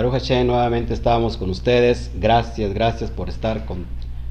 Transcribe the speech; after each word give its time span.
Baruch 0.00 0.14
Hashem, 0.14 0.46
nuevamente 0.46 0.94
estábamos 0.94 1.36
con 1.36 1.50
ustedes. 1.50 2.10
Gracias, 2.18 2.72
gracias 2.72 3.10
por 3.10 3.28
estar 3.28 3.66
con, 3.66 3.84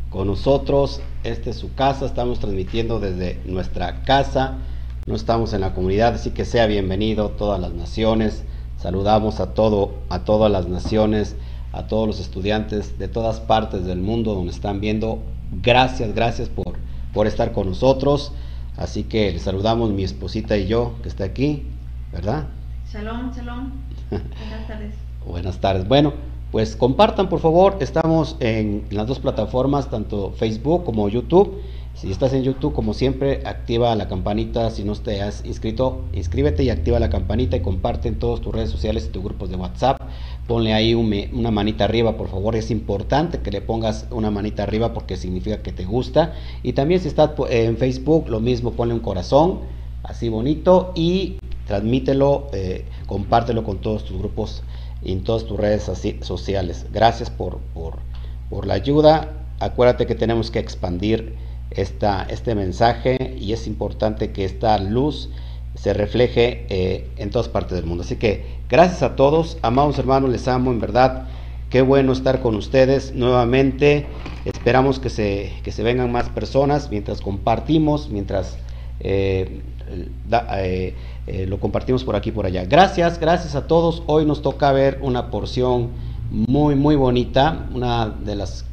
con 0.10 0.26
nosotros. 0.26 1.00
Esta 1.24 1.52
es 1.52 1.58
su 1.58 1.76
casa, 1.76 2.08
estamos 2.08 2.40
transmitiendo 2.40 3.00
desde 3.00 3.40
nuestra 3.46 4.02
casa. 4.02 4.58
No 5.06 5.14
estamos 5.14 5.54
en 5.54 5.62
la 5.62 5.76
comunidad, 5.76 6.16
así 6.16 6.32
que 6.32 6.44
sea 6.44 6.66
bienvenido 6.66 7.30
todas 7.30 7.60
las 7.60 7.72
naciones. 7.74 8.46
Saludamos 8.78 9.40
a 9.40 9.54
todo, 9.54 9.94
a 10.10 10.24
todas 10.24 10.52
las 10.52 10.68
naciones, 10.68 11.36
a 11.72 11.86
todos 11.86 12.08
los 12.08 12.20
estudiantes 12.20 12.98
de 12.98 13.08
todas 13.08 13.40
partes 13.40 13.86
del 13.86 14.00
mundo 14.00 14.34
donde 14.34 14.52
están 14.52 14.82
viendo. 14.82 15.20
Gracias, 15.62 16.16
gracias 16.16 16.50
por, 16.50 16.80
por 17.14 17.28
estar 17.28 17.52
con 17.52 17.68
nosotros. 17.68 18.32
Así 18.76 19.04
que 19.04 19.32
les 19.34 19.44
saludamos 19.44 19.92
mi 19.92 20.04
esposita 20.04 20.58
y 20.58 20.66
yo 20.66 20.96
que 21.04 21.10
está 21.10 21.26
aquí, 21.26 21.68
¿verdad? 22.12 22.48
Shalom, 22.92 23.32
shalom. 23.36 23.72
Buenas 24.10 24.68
tardes. 24.68 25.09
Buenas 25.30 25.60
tardes. 25.60 25.88
Bueno, 25.88 26.14
pues 26.52 26.76
compartan 26.76 27.30
por 27.30 27.40
favor. 27.40 27.78
Estamos 27.82 28.36
en 28.40 28.86
las 28.90 29.06
dos 29.06 29.20
plataformas, 29.20 29.88
tanto 29.92 30.32
Facebook 30.32 30.84
como 30.84 31.08
YouTube. 31.08 31.62
Si 31.94 32.10
estás 32.10 32.34
en 32.34 32.42
YouTube, 32.42 32.74
como 32.74 32.96
siempre, 32.96 33.44
activa 33.46 33.96
la 33.96 34.08
campanita. 34.08 34.72
Si 34.72 34.84
no 34.84 34.96
te 34.96 35.22
has 35.22 35.46
inscrito, 35.46 36.02
inscríbete 36.14 36.64
y 36.64 36.72
activa 36.72 37.00
la 37.00 37.12
campanita 37.12 37.58
y 37.58 37.60
comparte 37.60 38.08
en 38.08 38.18
todas 38.18 38.42
tus 38.42 38.56
redes 38.56 38.72
sociales 38.72 39.06
y 39.06 39.12
tus 39.12 39.24
grupos 39.24 39.52
de 39.52 39.56
WhatsApp. 39.56 40.02
Ponle 40.48 40.74
ahí 40.74 40.96
una 40.96 41.52
manita 41.52 41.84
arriba, 41.84 42.18
por 42.18 42.30
favor. 42.30 42.56
Es 42.56 42.72
importante 42.72 43.42
que 43.42 43.52
le 43.52 43.62
pongas 43.62 44.08
una 44.10 44.32
manita 44.32 44.64
arriba 44.64 44.94
porque 44.94 45.16
significa 45.16 45.62
que 45.62 45.72
te 45.72 45.86
gusta. 45.86 46.34
Y 46.64 46.74
también 46.74 47.02
si 47.02 47.08
estás 47.08 47.32
en 47.52 47.78
Facebook, 47.78 48.30
lo 48.30 48.40
mismo, 48.40 48.72
ponle 48.72 48.96
un 48.96 49.02
corazón 49.02 49.60
así 50.02 50.28
bonito 50.28 50.92
y 50.96 51.38
transmítelo, 51.68 52.48
eh, 52.52 52.86
compártelo 53.06 53.64
con 53.64 53.78
todos 53.78 54.04
tus 54.04 54.18
grupos 54.18 54.64
y 55.02 55.14
en 55.14 55.24
todas 55.24 55.46
tus 55.46 55.60
redes 55.60 55.90
sociales. 56.22 56.86
Gracias 56.92 57.30
por, 57.30 57.60
por, 57.74 58.66
la 58.66 58.74
ayuda. 58.74 59.34
Acuérdate 59.60 60.06
que 60.06 60.16
tenemos 60.16 60.52
que 60.52 60.60
expandir 60.60 61.36
esta, 61.72 62.24
este 62.30 62.56
mensaje 62.56 63.36
y 63.40 63.54
es 63.54 63.68
importante 63.68 64.32
que 64.32 64.46
esta 64.46 64.78
luz 64.80 65.30
se 65.76 65.94
refleje 65.94 66.66
eh, 66.70 67.08
en 67.18 67.30
todas 67.30 67.48
partes 67.48 67.76
del 67.76 67.86
mundo. 67.86 68.04
Así 68.04 68.16
que 68.16 68.46
gracias 68.70 69.04
a 69.04 69.16
todos, 69.16 69.58
amados 69.62 69.98
hermanos, 70.00 70.30
les 70.30 70.48
amo 70.48 70.72
en 70.72 70.80
verdad. 70.80 71.28
Qué 71.70 71.82
bueno 71.82 72.12
estar 72.14 72.42
con 72.42 72.56
ustedes 72.56 73.14
nuevamente. 73.14 74.08
Esperamos 74.46 75.00
que 75.00 75.10
se, 75.10 75.54
que 75.64 75.72
se 75.72 75.84
vengan 75.84 76.12
más 76.12 76.30
personas 76.30 76.90
mientras 76.90 77.22
compartimos, 77.22 78.10
mientras 78.10 78.58
eh, 79.00 79.62
eh, 79.90 80.96
eh, 81.28 81.46
lo 81.48 81.60
compartimos 81.60 82.04
por 82.04 82.16
aquí 82.16 82.30
y 82.30 82.32
por 82.32 82.46
allá. 82.46 82.66
Gracias, 82.66 83.20
gracias 83.20 83.56
a 83.56 83.68
todos. 83.68 84.04
Hoy 84.08 84.26
nos 84.26 84.42
toca 84.42 84.72
ver 84.72 85.00
una 85.02 85.30
porción 85.32 85.90
muy, 86.30 86.76
muy 86.76 86.96
bonita, 86.96 87.68
una 87.74 88.08
de 88.08 88.36
las 88.36 88.66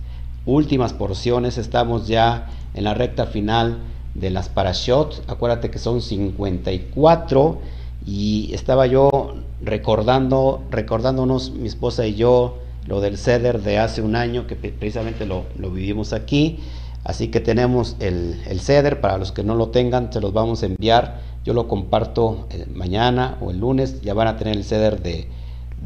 últimas 0.44 0.92
porciones. 0.92 1.59
Estamos 1.59 2.06
ya 2.06 2.48
en 2.75 2.84
la 2.84 2.94
recta 2.94 3.27
final 3.27 3.78
de 4.14 4.31
las 4.31 4.48
parashot. 4.48 5.25
Acuérdate 5.28 5.70
que 5.70 5.78
son 5.78 6.00
54 6.00 7.59
y 8.06 8.50
estaba 8.53 8.87
yo 8.87 9.34
recordando, 9.62 10.62
recordándonos 10.70 11.50
mi 11.50 11.67
esposa 11.67 12.06
y 12.06 12.14
yo 12.14 12.59
lo 12.87 13.00
del 13.00 13.19
ceder 13.19 13.62
de 13.62 13.78
hace 13.78 14.00
un 14.00 14.14
año 14.14 14.47
que 14.47 14.55
precisamente 14.55 15.27
lo, 15.27 15.44
lo 15.59 15.70
vivimos 15.70 16.12
aquí. 16.12 16.59
Así 17.06 17.28
que 17.28 17.38
tenemos 17.38 17.94
el, 18.00 18.42
el 18.48 18.58
CEDER, 18.58 19.00
para 19.00 19.16
los 19.16 19.30
que 19.30 19.44
no 19.44 19.54
lo 19.54 19.68
tengan, 19.68 20.12
se 20.12 20.20
los 20.20 20.32
vamos 20.32 20.64
a 20.64 20.66
enviar. 20.66 21.20
Yo 21.44 21.54
lo 21.54 21.68
comparto 21.68 22.48
eh, 22.50 22.66
mañana 22.74 23.38
o 23.40 23.52
el 23.52 23.60
lunes, 23.60 24.02
ya 24.02 24.12
van 24.12 24.26
a 24.26 24.36
tener 24.36 24.56
el 24.56 24.64
CEDER 24.64 25.00
de, 25.00 25.28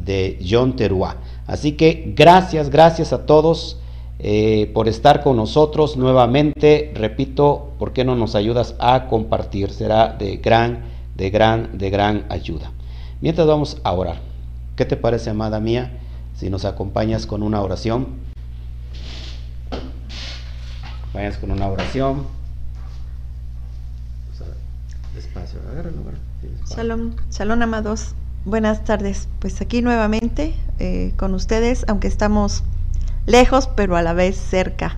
de 0.03 0.39
John 0.49 0.75
Teruá. 0.75 1.17
Así 1.45 1.73
que 1.73 2.13
gracias, 2.15 2.71
gracias 2.71 3.13
a 3.13 3.27
todos 3.27 3.77
eh, 4.17 4.71
por 4.73 4.87
estar 4.87 5.21
con 5.21 5.37
nosotros 5.37 5.95
nuevamente. 5.95 6.91
Repito, 6.95 7.73
¿por 7.77 7.93
qué 7.93 8.03
no 8.03 8.15
nos 8.15 8.33
ayudas 8.33 8.73
a 8.79 9.05
compartir? 9.05 9.69
Será 9.69 10.07
de 10.07 10.37
gran, 10.37 10.85
de 11.15 11.29
gran, 11.29 11.77
de 11.77 11.91
gran 11.91 12.25
ayuda. 12.29 12.71
Mientras 13.21 13.45
vamos 13.45 13.77
a 13.83 13.91
orar. 13.91 14.19
¿Qué 14.75 14.85
te 14.85 14.97
parece, 14.97 15.29
amada 15.29 15.59
mía, 15.59 15.99
si 16.33 16.49
nos 16.49 16.65
acompañas 16.65 17.27
con 17.27 17.43
una 17.43 17.61
oración? 17.61 18.31
Vayas 21.13 21.37
con 21.37 21.51
una 21.51 21.67
oración. 21.67 22.25
Despacio, 25.13 25.59
Shalom, 26.67 27.15
shalom 27.29 27.61
amados. 27.61 28.15
Buenas 28.45 28.85
tardes. 28.85 29.27
Pues 29.39 29.59
aquí 29.59 29.81
nuevamente 29.81 30.55
eh, 30.79 31.13
con 31.17 31.33
ustedes, 31.33 31.83
aunque 31.89 32.07
estamos 32.07 32.63
lejos, 33.25 33.67
pero 33.67 33.97
a 33.97 34.01
la 34.01 34.13
vez 34.13 34.37
cerca, 34.37 34.97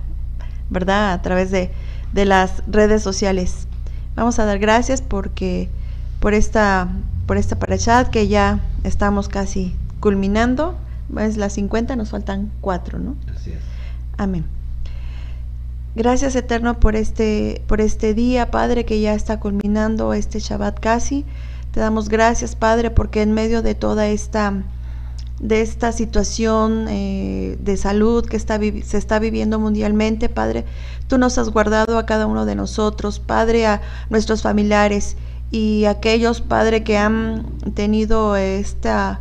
¿verdad? 0.70 1.14
A 1.14 1.22
través 1.24 1.50
de, 1.50 1.72
de 2.14 2.26
las 2.26 2.64
redes 2.68 3.02
sociales. 3.02 3.68
Vamos 4.16 4.38
a 4.38 4.46
dar 4.46 4.60
gracias 4.60 5.02
porque 5.02 5.68
por 6.20 6.36
esta 6.36 6.90
por 7.26 7.38
esta 7.38 7.58
parashat 7.58 8.10
que 8.10 8.28
ya 8.28 8.60
estamos 8.84 9.30
casi 9.30 9.76
culminando. 10.00 10.78
Es 11.18 11.38
las 11.38 11.54
50, 11.54 11.96
nos 11.96 12.12
faltan 12.12 12.52
cuatro, 12.62 13.00
¿no? 13.00 13.16
Así 13.36 13.52
es. 13.52 13.60
Amén. 14.18 14.46
Gracias 15.96 16.36
Eterno 16.36 16.80
por 16.80 16.96
este, 16.96 17.62
por 17.68 17.80
este 17.80 18.16
día, 18.16 18.50
Padre, 18.50 18.84
que 18.84 19.00
ya 19.00 19.14
está 19.14 19.40
culminando 19.40 20.16
este 20.16 20.40
Shabbat 20.40 20.80
casi. 20.80 21.24
Te 21.72 21.82
damos 21.82 22.10
gracias, 22.10 22.56
Padre, 22.56 22.90
porque 22.90 23.22
en 23.22 23.32
medio 23.32 23.62
de 23.62 23.76
toda 23.76 24.08
esta, 24.08 24.64
de 25.40 25.62
esta 25.62 25.92
situación 25.92 26.88
eh, 26.90 27.60
de 27.60 27.78
salud 27.78 28.26
que 28.26 28.38
está, 28.38 28.60
se 28.60 28.98
está 28.98 29.20
viviendo 29.20 29.60
mundialmente, 29.60 30.30
Padre, 30.30 30.66
tú 31.08 31.20
nos 31.20 31.38
has 31.38 31.50
guardado 31.50 32.00
a 32.00 32.08
cada 32.08 32.26
uno 32.26 32.46
de 32.48 32.56
nosotros, 32.56 33.20
Padre, 33.20 33.68
a 33.68 33.82
nuestros 34.10 34.42
familiares 34.42 35.16
y 35.52 35.86
aquellos, 35.86 36.42
Padre, 36.42 36.84
que 36.84 36.98
han 36.98 37.46
tenido 37.76 38.36
esta, 38.36 39.20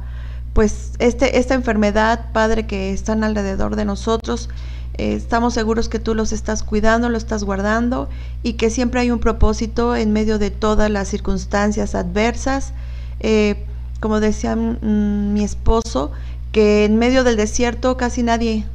pues, 0.55 0.93
este, 1.01 1.39
esta 1.39 1.53
enfermedad, 1.53 2.33
Padre, 2.33 2.67
que 2.67 2.95
están 2.95 3.25
alrededor 3.25 3.77
de 3.77 3.85
nosotros. 3.85 4.49
Eh, 4.99 5.15
estamos 5.15 5.55
seguros 5.55 5.89
que 5.89 5.99
tú 5.99 6.15
los 6.15 6.33
estás 6.33 6.63
cuidando, 6.63 7.09
lo 7.09 7.17
estás 7.17 7.45
guardando 7.45 8.09
y 8.43 8.55
que 8.55 8.71
siempre 8.71 9.01
hay 9.01 9.11
un 9.11 9.19
propósito 9.21 9.97
en 9.97 10.13
medio 10.13 10.39
de 10.39 10.51
todas 10.51 10.91
las 10.91 11.09
circunstancias 11.09 11.95
adversas. 11.95 12.73
Eh, 13.21 13.65
como 14.01 14.21
decía 14.21 14.57
mi 14.57 15.45
esposo, 15.45 16.11
que 16.51 16.85
en 16.85 16.99
medio 16.99 17.25
del 17.25 17.37
desierto 17.37 17.97
casi 17.97 18.23
nadie, 18.23 18.67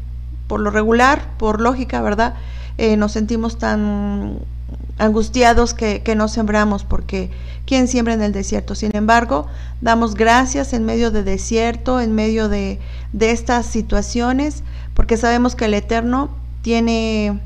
por 0.47 0.61
lo 0.61 0.71
regular, 0.71 1.37
por 1.37 1.61
lógica, 1.61 2.01
¿verdad? 2.01 2.35
Eh, 2.77 2.95
nos 2.97 3.11
sentimos 3.11 3.57
tan 3.57 4.39
angustiados 4.97 5.73
que, 5.73 6.01
que 6.01 6.15
no 6.15 6.27
sembramos, 6.27 6.83
porque 6.83 7.29
¿quién 7.65 7.87
siembra 7.87 8.13
en 8.13 8.21
el 8.21 8.31
desierto? 8.31 8.75
Sin 8.75 8.95
embargo, 8.95 9.47
damos 9.81 10.15
gracias 10.15 10.73
en 10.73 10.85
medio 10.85 11.11
de 11.11 11.23
desierto, 11.23 11.99
en 11.99 12.15
medio 12.15 12.49
de, 12.49 12.79
de 13.13 13.31
estas 13.31 13.65
situaciones, 13.65 14.63
porque 14.93 15.17
sabemos 15.17 15.55
que 15.55 15.65
el 15.65 15.73
Eterno 15.73 16.29
tiene, 16.61 17.39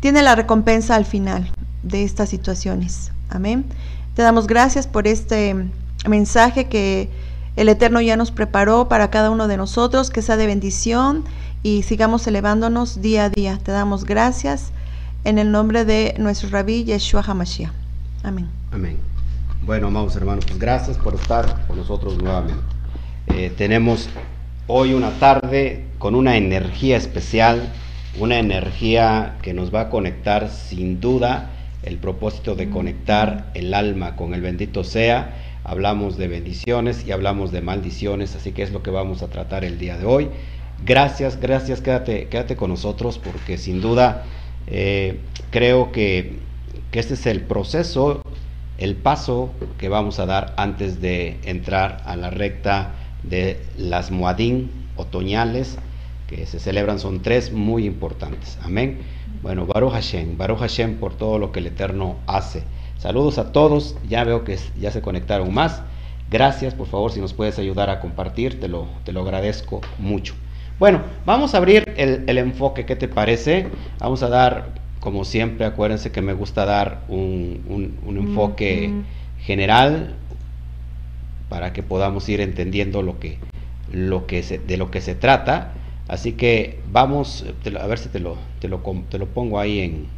tiene 0.00 0.22
la 0.22 0.34
recompensa 0.34 0.96
al 0.96 1.04
final 1.04 1.50
de 1.82 2.04
estas 2.04 2.28
situaciones. 2.28 3.12
Amén. 3.28 3.64
Te 4.14 4.22
damos 4.22 4.46
gracias 4.46 4.86
por 4.86 5.06
este 5.06 5.56
mensaje 6.06 6.68
que 6.68 7.08
el 7.56 7.68
Eterno 7.68 8.00
ya 8.00 8.16
nos 8.16 8.30
preparó 8.30 8.88
para 8.88 9.10
cada 9.10 9.30
uno 9.30 9.46
de 9.48 9.56
nosotros, 9.56 10.10
que 10.10 10.22
sea 10.22 10.36
de 10.36 10.46
bendición 10.46 11.24
y 11.62 11.82
sigamos 11.82 12.26
elevándonos 12.26 13.02
día 13.02 13.24
a 13.24 13.30
día. 13.30 13.58
Te 13.62 13.72
damos 13.72 14.04
gracias 14.04 14.72
en 15.24 15.38
el 15.38 15.50
nombre 15.50 15.84
de 15.84 16.14
nuestro 16.18 16.48
rabí 16.50 16.84
Yeshua 16.84 17.22
HaMashiach. 17.22 17.70
Amén. 18.22 18.48
Amén. 18.72 18.98
Bueno, 19.64 19.88
amados 19.88 20.16
hermanos, 20.16 20.44
pues 20.44 20.58
gracias 20.58 20.96
por 20.98 21.14
estar 21.14 21.66
con 21.66 21.76
nosotros 21.76 22.18
nuevamente. 22.20 22.62
Eh, 23.28 23.52
tenemos 23.56 24.08
hoy 24.66 24.94
una 24.94 25.10
tarde 25.18 25.84
con 25.98 26.14
una 26.14 26.36
energía 26.36 26.96
especial, 26.96 27.72
una 28.18 28.38
energía 28.38 29.36
que 29.42 29.54
nos 29.54 29.72
va 29.72 29.82
a 29.82 29.90
conectar 29.90 30.50
sin 30.50 31.00
duda 31.00 31.50
el 31.84 31.98
propósito 31.98 32.54
de 32.54 32.70
conectar 32.70 33.50
el 33.54 33.74
alma 33.74 34.16
con 34.16 34.34
el 34.34 34.40
bendito 34.40 34.82
sea. 34.84 35.36
Hablamos 35.64 36.16
de 36.16 36.26
bendiciones 36.26 37.06
y 37.06 37.12
hablamos 37.12 37.52
de 37.52 37.60
maldiciones, 37.60 38.34
así 38.34 38.50
que 38.50 38.64
es 38.64 38.72
lo 38.72 38.82
que 38.82 38.90
vamos 38.90 39.22
a 39.22 39.28
tratar 39.28 39.64
el 39.64 39.78
día 39.78 39.96
de 39.96 40.06
hoy. 40.06 40.28
Gracias, 40.84 41.38
gracias, 41.40 41.80
quédate, 41.80 42.26
quédate 42.26 42.56
con 42.56 42.70
nosotros 42.70 43.20
porque 43.22 43.56
sin 43.58 43.80
duda 43.80 44.24
eh, 44.66 45.20
creo 45.50 45.92
que, 45.92 46.38
este 46.92 47.14
es 47.14 47.26
el 47.26 47.40
proceso, 47.40 48.22
el 48.78 48.96
paso 48.96 49.50
que 49.78 49.88
vamos 49.88 50.18
a 50.18 50.26
dar 50.26 50.54
antes 50.56 51.00
de 51.00 51.38
entrar 51.44 52.02
a 52.04 52.16
la 52.16 52.30
recta 52.30 52.92
de 53.22 53.60
las 53.78 54.10
Muadín 54.10 54.70
otoñales 54.96 55.78
que 56.26 56.46
se 56.46 56.58
celebran 56.58 56.98
son 56.98 57.20
tres 57.20 57.52
muy 57.52 57.86
importantes. 57.86 58.58
Amén. 58.62 58.98
Bueno, 59.42 59.66
Baruch 59.66 59.92
Hashem, 59.92 60.36
Baruch 60.36 60.58
Hashem 60.58 60.96
por 60.96 61.14
todo 61.14 61.38
lo 61.38 61.52
que 61.52 61.60
el 61.60 61.66
Eterno 61.66 62.16
hace. 62.26 62.62
Saludos 62.98 63.38
a 63.38 63.52
todos, 63.52 63.96
ya 64.08 64.24
veo 64.24 64.44
que 64.44 64.58
ya 64.80 64.90
se 64.90 65.02
conectaron 65.02 65.52
más. 65.52 65.82
Gracias, 66.30 66.74
por 66.74 66.86
favor, 66.86 67.12
si 67.12 67.20
nos 67.20 67.34
puedes 67.34 67.58
ayudar 67.58 67.90
a 67.90 68.00
compartir, 68.00 68.60
te 68.60 68.68
lo, 68.68 68.86
te 69.04 69.12
lo 69.12 69.22
agradezco 69.22 69.80
mucho. 69.98 70.34
Bueno, 70.82 71.00
vamos 71.24 71.54
a 71.54 71.58
abrir 71.58 71.92
el, 71.96 72.38
enfoque, 72.38 72.84
¿qué 72.84 72.96
te 72.96 73.06
parece? 73.06 73.68
Vamos 74.00 74.24
a 74.24 74.28
dar, 74.28 74.70
como 74.98 75.24
siempre, 75.24 75.64
acuérdense 75.64 76.10
que 76.10 76.22
me 76.22 76.32
gusta 76.32 76.64
dar 76.64 77.02
un, 77.06 77.94
enfoque 78.04 78.92
general 79.38 80.16
para 81.48 81.72
que 81.72 81.84
podamos 81.84 82.28
ir 82.28 82.40
entendiendo 82.40 83.00
lo 83.02 83.20
que, 83.20 83.38
lo 83.92 84.26
que 84.26 84.42
de 84.42 84.76
lo 84.76 84.90
que 84.90 85.00
se 85.00 85.14
trata. 85.14 85.72
Así 86.08 86.32
que 86.32 86.80
vamos, 86.90 87.44
a 87.80 87.86
ver 87.86 87.98
si 88.00 88.08
te 88.08 88.18
lo, 88.18 88.36
te 88.58 88.66
lo, 88.66 88.82
te 89.08 89.18
lo 89.18 89.26
pongo 89.26 89.60
ahí 89.60 89.78
en, 89.78 90.08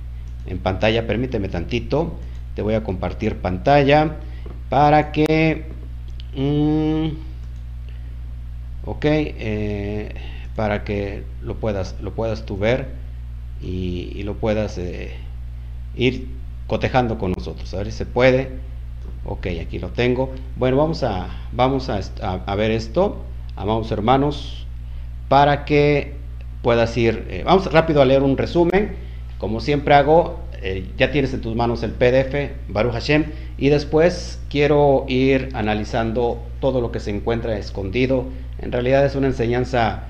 en 0.46 0.58
pantalla. 0.61 1.06
Permíteme 1.06 1.50
tantito. 1.50 2.14
Te 2.55 2.62
voy 2.62 2.72
a 2.72 2.82
compartir 2.82 3.37
pantalla 3.37 4.16
para 4.70 5.12
que... 5.12 5.66
Mm, 6.34 7.08
ok. 8.87 9.05
Eh, 9.05 10.14
para 10.56 10.84
que 10.84 11.24
lo 11.42 11.56
puedas, 11.56 11.96
lo 12.00 12.12
puedas 12.12 12.46
tú 12.46 12.56
ver 12.56 12.86
y, 13.60 14.22
lo 14.24 14.34
puedas 14.34 14.78
eh, 14.78 15.12
ir 15.96 16.28
cotejando 16.66 17.18
con 17.18 17.32
nosotros. 17.32 17.72
A 17.74 17.78
ver 17.78 17.86
si 17.86 17.98
se 17.98 18.06
puede. 18.06 18.50
Ok, 19.24 19.46
aquí 19.60 19.78
lo 19.78 19.88
tengo. 19.88 20.32
Bueno, 20.56 20.76
vamos 20.76 21.02
a, 21.02 21.28
vamos 21.52 21.88
a, 21.88 22.00
a, 22.22 22.54
ver 22.54 22.70
esto, 22.70 23.22
amados 23.56 23.90
hermanos, 23.90 24.66
para 25.28 25.64
que 25.64 26.14
puedas 26.62 26.96
ir. 26.96 27.26
Eh, 27.28 27.42
vamos 27.44 27.70
rápido 27.72 28.02
a 28.02 28.04
leer 28.04 28.22
un 28.22 28.36
resumen. 28.36 28.96
Como 29.38 29.60
siempre 29.60 29.94
hago, 29.94 30.40
eh, 30.62 30.86
ya 30.96 31.10
tienes 31.10 31.34
en 31.34 31.40
tus 31.40 31.54
manos 31.56 31.82
el 31.82 31.92
PDF, 31.92 32.52
Baruch 32.68 32.92
Hashem, 32.92 33.24
y 33.58 33.68
después 33.68 34.40
quiero 34.48 35.04
ir 35.08 35.50
analizando 35.54 36.42
todo 36.60 36.80
lo 36.80 36.92
que 36.92 37.00
se 37.00 37.10
encuentra 37.10 37.58
escondido. 37.58 38.26
En 38.58 38.72
realidad 38.72 39.04
es 39.04 39.14
una 39.14 39.26
enseñanza 39.26 40.04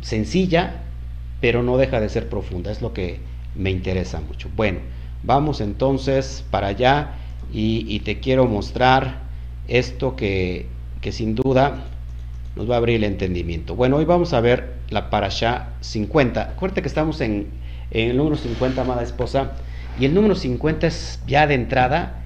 sencilla, 0.00 0.82
pero 1.40 1.62
no 1.62 1.76
deja 1.76 2.00
de 2.00 2.08
ser 2.08 2.28
profunda, 2.28 2.70
es 2.70 2.82
lo 2.82 2.92
que 2.92 3.20
me 3.54 3.70
interesa 3.70 4.20
mucho. 4.20 4.48
Bueno, 4.56 4.80
vamos 5.22 5.60
entonces 5.60 6.44
para 6.50 6.68
allá 6.68 7.14
y, 7.52 8.00
te 8.00 8.20
quiero 8.20 8.46
mostrar 8.46 9.20
esto 9.68 10.16
que, 10.16 10.66
que, 11.00 11.12
sin 11.12 11.34
duda 11.34 11.84
nos 12.54 12.70
va 12.70 12.74
a 12.74 12.78
abrir 12.78 12.96
el 12.96 13.04
entendimiento. 13.04 13.74
Bueno, 13.74 13.96
hoy 13.96 14.04
vamos 14.04 14.32
a 14.32 14.40
ver 14.40 14.74
la 14.90 15.10
parasha 15.10 15.70
50. 15.80 16.42
Acuérdate 16.42 16.82
que 16.82 16.88
estamos 16.88 17.20
en, 17.20 17.48
en 17.90 18.10
el 18.10 18.16
número 18.16 18.36
50, 18.36 18.80
amada 18.80 19.02
esposa, 19.02 19.52
y 19.98 20.04
el 20.04 20.14
número 20.14 20.34
50 20.34 20.86
es 20.86 21.20
ya 21.26 21.46
de 21.46 21.54
entrada 21.54 22.22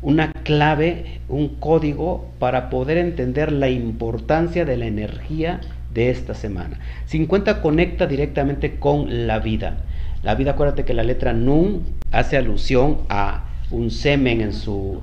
una 0.00 0.32
clave, 0.32 1.20
un 1.28 1.48
código 1.48 2.30
para 2.40 2.70
poder 2.70 2.98
entender 2.98 3.52
la 3.52 3.68
importancia 3.68 4.64
de 4.64 4.76
la 4.76 4.86
energía 4.86 5.60
de 5.94 6.10
esta 6.10 6.34
semana. 6.34 6.78
50 7.06 7.60
conecta 7.60 8.06
directamente 8.06 8.76
con 8.76 9.26
la 9.26 9.38
vida. 9.38 9.78
La 10.22 10.34
vida, 10.34 10.52
acuérdate 10.52 10.84
que 10.84 10.94
la 10.94 11.02
letra 11.02 11.32
Nun 11.32 11.82
hace 12.10 12.36
alusión 12.36 13.00
a 13.08 13.44
un 13.70 13.90
semen 13.90 14.40
en 14.40 14.52
su... 14.52 15.00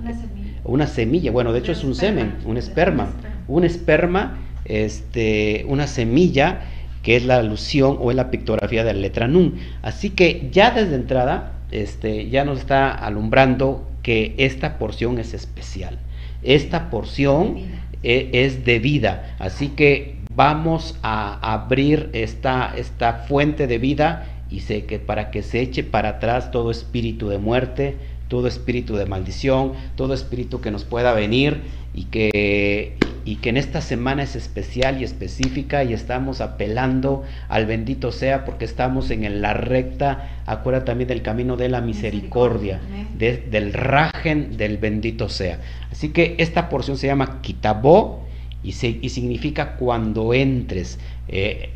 Una 0.64 0.88
semilla. 0.88 1.32
Bueno, 1.32 1.52
de 1.52 1.60
hecho 1.60 1.72
es 1.72 1.84
un 1.84 1.96
semen, 1.96 2.36
un 2.46 2.58
esperma. 2.58 3.10
Un 3.48 3.64
esperma, 3.64 4.38
este, 4.66 5.66
una 5.68 5.88
semilla 5.88 6.62
que 7.04 7.16
es 7.16 7.26
la 7.26 7.38
alusión 7.38 7.98
o 8.00 8.12
es 8.12 8.18
la 8.18 8.30
pictografía 8.30 8.84
de 8.84 8.94
la 8.94 9.00
letra 9.00 9.28
Nun. 9.28 9.56
Así 9.82 10.12
que 10.12 10.50
ya 10.52 10.72
desde 10.72 10.96
entrada 10.96 11.54
este, 11.72 12.30
ya 12.30 12.46
nos 12.46 12.60
está 12.60 12.92
alumbrando 12.92 13.88
que 14.04 14.36
esta 14.38 14.78
porción 14.78 15.20
es 15.20 15.34
especial. 15.34 16.00
Esta 16.44 16.90
porción 16.90 17.58
e, 18.04 18.30
es 18.34 18.66
de 18.66 18.80
vida. 18.80 19.36
Así 19.40 19.70
que 19.70 20.19
vamos 20.30 20.96
a 21.02 21.54
abrir 21.54 22.10
esta, 22.14 22.74
esta 22.78 23.26
fuente 23.28 23.68
de 23.68 23.80
vida 23.80 24.26
y 24.50 24.62
sé 24.62 24.86
que 24.86 25.00
para 25.00 25.32
que 25.32 25.44
se 25.44 25.60
eche 25.60 25.84
para 25.84 26.10
atrás 26.10 26.52
todo 26.52 26.72
espíritu 26.72 27.30
de 27.30 27.40
muerte, 27.40 27.98
todo 28.28 28.48
espíritu 28.48 28.96
de 28.96 29.06
maldición, 29.06 29.74
todo 29.96 30.14
espíritu 30.14 30.62
que 30.62 30.72
nos 30.72 30.86
pueda 30.86 31.14
venir 31.14 31.62
y 31.96 32.06
que, 32.06 32.96
y 33.26 33.38
que 33.38 33.50
en 33.50 33.58
esta 33.58 33.82
semana 33.82 34.22
es 34.22 34.36
especial 34.36 35.02
y 35.02 35.04
específica 35.04 35.84
y 35.84 35.94
estamos 35.94 36.42
apelando 36.42 37.24
al 37.48 37.66
bendito 37.66 38.12
sea 38.12 38.46
porque 38.46 38.66
estamos 38.66 39.10
en 39.10 39.42
la 39.42 39.54
recta, 39.54 40.30
acuérdate 40.46 40.86
también 40.86 41.08
del 41.08 41.24
camino 41.24 41.58
de 41.58 41.70
la 41.70 41.82
misericordia, 41.82 42.80
del 43.18 43.74
rajen 43.74 44.58
del 44.58 44.78
bendito 44.78 45.28
sea. 45.28 45.60
Así 45.92 46.10
que 46.10 46.36
esta 46.38 46.70
porción 46.70 46.98
se 46.98 47.08
llama 47.08 47.42
Kitabó 47.42 48.29
y, 48.64 48.72
significa 48.74 49.76
cuando 49.78 50.34
entres. 50.34 51.00
Eh, 51.28 51.70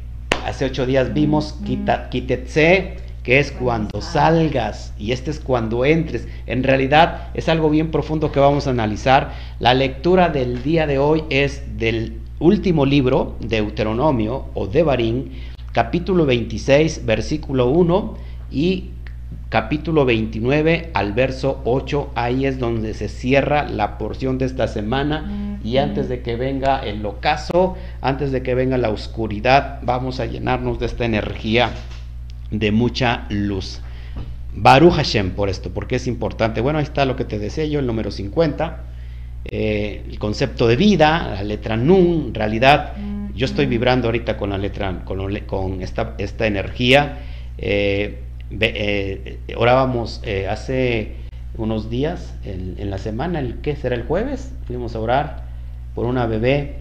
hace 0.45 0.65
ocho 0.65 0.85
días 0.85 1.13
vimos 1.13 1.57
Kitetse, 1.65 2.97
que 3.23 3.39
es 3.39 3.51
cuando 3.51 4.01
salgas, 4.01 4.93
y 4.99 5.13
este 5.13 5.31
es 5.31 5.39
cuando 5.39 5.85
entres. 5.85 6.27
En 6.45 6.63
realidad 6.63 7.29
es 7.33 7.47
algo 7.47 7.69
bien 7.69 7.89
profundo 7.89 8.31
que 8.31 8.39
vamos 8.39 8.67
a 8.67 8.71
analizar. 8.71 9.33
La 9.59 9.73
lectura 9.73 10.29
del 10.29 10.61
día 10.61 10.85
de 10.87 10.99
hoy 10.99 11.23
es 11.29 11.77
del 11.77 12.19
último 12.39 12.85
libro, 12.85 13.37
de 13.39 13.61
Deuteronomio 13.61 14.47
o 14.53 14.67
de 14.67 14.83
Barín, 14.83 15.31
capítulo 15.71 16.25
26, 16.25 17.05
versículo 17.05 17.69
1 17.69 18.17
y 18.51 18.89
capítulo 19.49 20.05
29 20.05 20.91
al 20.93 21.13
verso 21.13 21.61
8, 21.65 22.11
ahí 22.15 22.45
es 22.45 22.59
donde 22.59 22.93
se 22.93 23.07
cierra 23.07 23.67
la 23.67 23.97
porción 23.97 24.37
de 24.37 24.45
esta 24.45 24.67
semana 24.67 25.59
y 25.63 25.77
antes 25.77 26.09
de 26.09 26.21
que 26.21 26.35
venga 26.35 26.79
el 26.79 27.05
ocaso, 27.05 27.75
antes 28.01 28.31
de 28.31 28.43
que 28.43 28.55
venga 28.55 28.77
la 28.77 28.89
oscuridad, 28.89 29.79
vamos 29.83 30.19
a 30.19 30.25
llenarnos 30.25 30.79
de 30.79 30.87
esta 30.87 31.05
energía 31.05 31.71
de 32.51 32.71
mucha 32.71 33.25
luz. 33.29 33.81
Baruch 34.55 34.93
Hashem 34.93 35.31
por 35.31 35.49
esto, 35.49 35.71
porque 35.71 35.95
es 35.95 36.07
importante. 36.07 36.61
Bueno, 36.61 36.79
ahí 36.79 36.83
está 36.83 37.05
lo 37.05 37.15
que 37.15 37.25
te 37.25 37.39
decía 37.39 37.65
yo, 37.65 37.79
el 37.79 37.87
número 37.87 38.11
50, 38.11 38.83
eh, 39.45 40.03
el 40.07 40.19
concepto 40.19 40.67
de 40.67 40.75
vida, 40.75 41.31
la 41.35 41.43
letra 41.43 41.77
Nun, 41.77 42.25
en 42.27 42.33
realidad 42.33 42.93
yo 43.35 43.45
estoy 43.45 43.65
vibrando 43.65 44.07
ahorita 44.07 44.37
con 44.37 44.51
la 44.51 44.57
letra, 44.57 45.03
con, 45.05 45.39
con 45.47 45.81
esta, 45.81 46.15
esta 46.17 46.45
energía. 46.45 47.19
Eh, 47.57 48.19
eh, 48.51 49.39
orábamos 49.55 50.21
eh, 50.23 50.47
hace 50.47 51.15
unos 51.57 51.89
días, 51.89 52.33
en, 52.43 52.89
la 52.89 52.97
semana, 52.97 53.39
el 53.39 53.59
¿qué 53.61 53.75
será 53.75 53.95
el 53.95 54.03
jueves? 54.03 54.51
Fuimos 54.65 54.95
a 54.95 54.99
orar 54.99 55.43
por 55.93 56.05
una 56.05 56.25
bebé, 56.25 56.77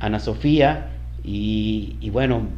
Ana 0.00 0.20
Sofía, 0.20 0.90
y, 1.22 2.10
bueno, 2.10 2.48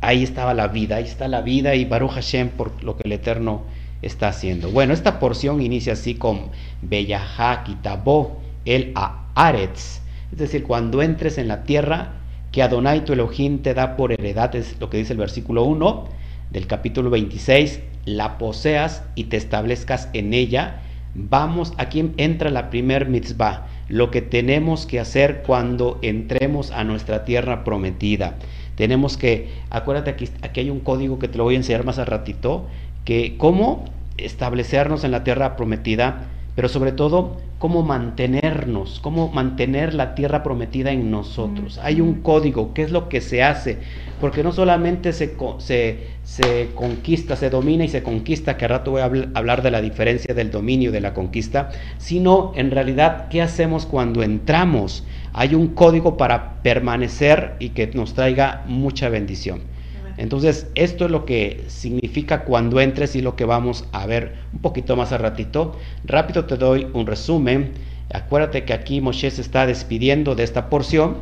ahí 0.00 0.22
estaba 0.22 0.54
la 0.54 0.68
vida, 0.68 0.96
ahí 0.96 1.04
está 1.04 1.28
la 1.28 1.40
vida 1.40 1.74
y 1.74 1.84
Baruch 1.84 2.12
Hashem 2.12 2.50
por 2.50 2.82
lo 2.82 2.96
que 2.96 3.02
el 3.04 3.12
Eterno 3.12 3.62
está 4.02 4.28
haciendo. 4.28 4.70
Bueno, 4.70 4.92
esta 4.92 5.18
porción 5.18 5.62
inicia 5.62 5.94
así 5.94 6.14
con 6.14 6.50
Beyahá 6.82 7.64
Kitabó 7.64 8.40
el 8.64 8.92
Aaretz, 8.94 10.00
es 10.32 10.38
decir, 10.38 10.64
cuando 10.64 11.02
entres 11.02 11.38
en 11.38 11.48
la 11.48 11.64
tierra 11.64 12.14
que 12.50 12.62
Adonai 12.62 13.04
tu 13.04 13.12
Elohim 13.12 13.58
te 13.62 13.74
da 13.74 13.96
por 13.96 14.12
heredad, 14.12 14.54
es 14.56 14.78
lo 14.80 14.90
que 14.90 14.98
dice 14.98 15.12
el 15.12 15.18
versículo 15.18 15.64
1 15.64 16.08
del 16.50 16.66
capítulo 16.66 17.10
26, 17.10 17.80
la 18.04 18.38
poseas 18.38 19.02
y 19.14 19.24
te 19.24 19.36
establezcas 19.36 20.08
en 20.12 20.34
ella, 20.34 20.80
vamos, 21.14 21.72
aquí 21.78 22.12
entra 22.16 22.50
la 22.50 22.70
primer 22.70 23.08
mitzvah, 23.08 23.66
lo 23.88 24.10
que 24.10 24.22
tenemos 24.22 24.86
que 24.86 25.00
hacer 25.00 25.42
cuando 25.46 25.98
entremos 26.02 26.70
a 26.70 26.84
nuestra 26.84 27.24
tierra 27.24 27.64
prometida. 27.64 28.36
Tenemos 28.76 29.16
que, 29.16 29.50
acuérdate 29.70 30.10
aquí, 30.10 30.28
aquí 30.42 30.60
hay 30.60 30.70
un 30.70 30.80
código 30.80 31.18
que 31.18 31.28
te 31.28 31.38
lo 31.38 31.44
voy 31.44 31.54
a 31.54 31.58
enseñar 31.58 31.84
más 31.84 31.98
a 31.98 32.04
ratito, 32.04 32.66
que 33.04 33.36
cómo 33.38 33.84
establecernos 34.16 35.04
en 35.04 35.10
la 35.10 35.24
tierra 35.24 35.56
prometida, 35.56 36.26
pero 36.54 36.68
sobre 36.68 36.92
todo 36.92 37.36
cómo 37.58 37.82
mantenernos, 37.82 39.00
cómo 39.00 39.28
mantener 39.28 39.94
la 39.94 40.14
tierra 40.14 40.42
prometida 40.42 40.92
en 40.92 41.10
nosotros. 41.10 41.78
Hay 41.82 42.00
un 42.00 42.20
código, 42.20 42.74
¿qué 42.74 42.82
es 42.82 42.90
lo 42.90 43.08
que 43.08 43.20
se 43.20 43.42
hace? 43.42 43.78
Porque 44.20 44.42
no 44.44 44.52
solamente 44.52 45.12
se, 45.12 45.34
se, 45.58 46.68
conquista, 46.74 47.36
se 47.36 47.50
domina 47.50 47.84
y 47.84 47.88
se 47.88 48.02
conquista, 48.02 48.56
que 48.56 48.66
al 48.66 48.70
rato 48.70 48.92
voy 48.92 49.00
a 49.00 49.10
hablar 49.34 49.62
de 49.62 49.70
la 49.70 49.80
diferencia 49.80 50.34
del 50.34 50.50
dominio 50.50 50.90
y 50.90 50.92
de 50.92 51.00
la 51.00 51.14
conquista, 51.14 51.70
sino 51.98 52.52
en 52.54 52.70
realidad, 52.70 53.28
¿qué 53.28 53.42
hacemos 53.42 53.86
cuando 53.86 54.22
entramos? 54.22 55.04
Hay 55.32 55.54
un 55.54 55.68
código 55.68 56.16
para 56.16 56.62
permanecer 56.62 57.54
y 57.58 57.70
que 57.70 57.88
nos 57.88 58.14
traiga 58.14 58.62
mucha 58.66 59.08
bendición. 59.08 59.73
Entonces, 60.16 60.68
esto 60.74 61.06
es 61.06 61.10
lo 61.10 61.24
que 61.24 61.64
significa 61.68 62.44
cuando 62.44 62.80
entres 62.80 63.16
y 63.16 63.20
lo 63.20 63.36
que 63.36 63.44
vamos 63.44 63.84
a 63.92 64.06
ver 64.06 64.34
un 64.52 64.60
poquito 64.60 64.96
más 64.96 65.12
a 65.12 65.18
ratito. 65.18 65.76
Rápido 66.04 66.44
te 66.44 66.56
doy 66.56 66.86
un 66.92 67.06
resumen. 67.06 67.72
Acuérdate 68.12 68.64
que 68.64 68.72
aquí 68.72 69.00
Moshe 69.00 69.30
se 69.30 69.40
está 69.40 69.66
despidiendo 69.66 70.34
de 70.34 70.44
esta 70.44 70.70
porción. 70.70 71.16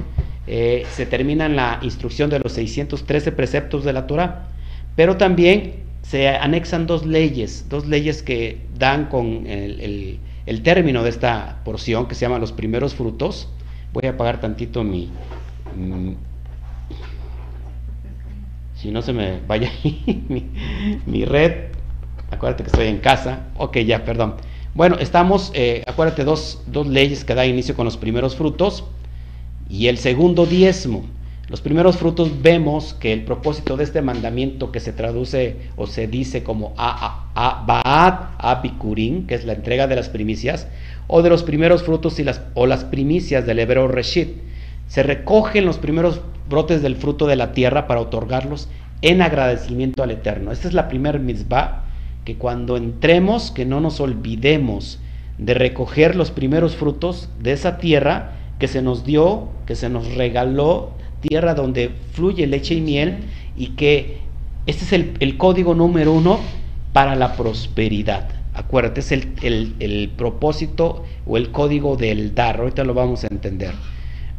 Eh, 0.46 0.84
se 0.92 1.06
termina 1.06 1.46
en 1.46 1.56
la 1.56 1.78
instrucción 1.82 2.28
de 2.28 2.40
los 2.40 2.52
613 2.52 3.32
preceptos 3.32 3.84
de 3.84 3.92
la 3.92 4.06
Torah, 4.06 4.48
pero 4.96 5.16
también 5.16 5.74
se 6.02 6.28
anexan 6.28 6.86
dos 6.86 7.06
leyes, 7.06 7.66
dos 7.68 7.86
leyes 7.86 8.22
que 8.22 8.58
dan 8.76 9.06
con 9.06 9.46
el, 9.46 10.18
el 10.46 10.62
término 10.62 11.04
de 11.04 11.10
esta 11.10 11.60
porción 11.64 12.08
que 12.08 12.16
se 12.16 12.22
llama 12.22 12.40
los 12.40 12.50
primeros 12.50 12.94
frutos 12.94 13.48
Voy 13.92 14.06
a 14.06 14.10
apagar 14.10 14.40
tantito 14.40 14.82
mi... 14.82 15.10
si 18.82 18.90
no 18.90 19.00
se 19.00 19.12
me 19.12 19.38
vaya 19.46 19.70
mi, 20.28 20.50
mi, 21.06 21.24
red. 21.24 21.52
Acuérdate 22.32 22.64
que 22.64 22.70
estoy 22.70 22.88
en 22.88 22.98
casa. 22.98 23.46
Ok, 23.56 23.78
ya, 23.78 24.04
perdón. 24.04 24.34
Bueno, 24.74 24.96
estamos, 24.98 25.52
eh, 25.54 25.84
acuérdate, 25.86 26.24
dos, 26.24 26.62
dos 26.66 26.88
leyes 26.88 27.24
que 27.24 27.34
da 27.34 27.46
inicio 27.46 27.76
con 27.76 27.84
los 27.84 27.96
primeros 27.96 28.34
frutos 28.34 28.84
y 29.68 29.86
el 29.86 29.98
segundo 29.98 30.46
diezmo. 30.46 31.04
Los 31.48 31.60
primeros 31.60 31.96
frutos 31.96 32.42
vemos 32.42 32.94
que 32.94 33.12
el 33.12 33.24
propósito 33.24 33.76
de 33.76 33.84
este 33.84 34.02
mandamiento 34.02 34.72
que 34.72 34.80
se 34.80 34.92
traduce 34.92 35.56
o 35.76 35.86
se 35.86 36.08
dice 36.08 36.42
como 36.42 36.74
Ba'at 36.74 38.30
Abikurin, 38.38 39.26
que 39.26 39.34
es 39.34 39.44
la 39.44 39.52
entrega 39.52 39.86
de 39.86 39.94
las 39.94 40.08
primicias, 40.08 40.66
o 41.06 41.22
de 41.22 41.30
los 41.30 41.42
primeros 41.42 41.82
frutos 41.82 42.18
y 42.18 42.24
las, 42.24 42.40
o 42.54 42.66
las 42.66 42.84
primicias 42.84 43.46
del 43.46 43.58
hebreo 43.60 43.86
Reshit, 43.86 44.38
se 44.88 45.02
recogen 45.02 45.64
los 45.64 45.78
primeros 45.78 46.20
brotes 46.48 46.82
del 46.82 46.96
fruto 46.96 47.26
de 47.26 47.36
la 47.36 47.52
tierra 47.52 47.86
para 47.86 48.00
otorgarlos 48.00 48.68
en 49.00 49.22
agradecimiento 49.22 50.02
al 50.02 50.10
Eterno. 50.10 50.52
Esta 50.52 50.68
es 50.68 50.74
la 50.74 50.88
primer 50.88 51.18
mitzvah, 51.18 51.84
que 52.24 52.36
cuando 52.36 52.76
entremos, 52.76 53.50
que 53.50 53.64
no 53.64 53.80
nos 53.80 54.00
olvidemos 54.00 55.00
de 55.38 55.54
recoger 55.54 56.14
los 56.14 56.30
primeros 56.30 56.76
frutos 56.76 57.28
de 57.40 57.52
esa 57.52 57.78
tierra 57.78 58.32
que 58.58 58.68
se 58.68 58.82
nos 58.82 59.04
dio, 59.04 59.48
que 59.66 59.74
se 59.74 59.88
nos 59.88 60.14
regaló 60.14 60.92
tierra 61.20 61.54
donde 61.54 61.90
fluye 62.12 62.46
leche 62.46 62.74
y 62.74 62.80
miel 62.80 63.18
y 63.56 63.68
que 63.68 64.18
este 64.66 64.84
es 64.84 65.16
el, 65.18 65.36
código 65.36 65.74
número 65.74 66.12
uno 66.12 66.38
para 66.92 67.16
la 67.16 67.34
prosperidad. 67.34 68.28
Acuérdate, 68.54 69.00
es 69.00 69.12
el, 69.12 70.12
propósito 70.16 71.04
o 71.26 71.36
el 71.36 71.50
código 71.50 71.96
del 71.96 72.34
dar. 72.34 72.60
Ahorita 72.60 72.84
lo 72.84 72.94
vamos 72.94 73.24
a 73.24 73.28
entender. 73.28 73.72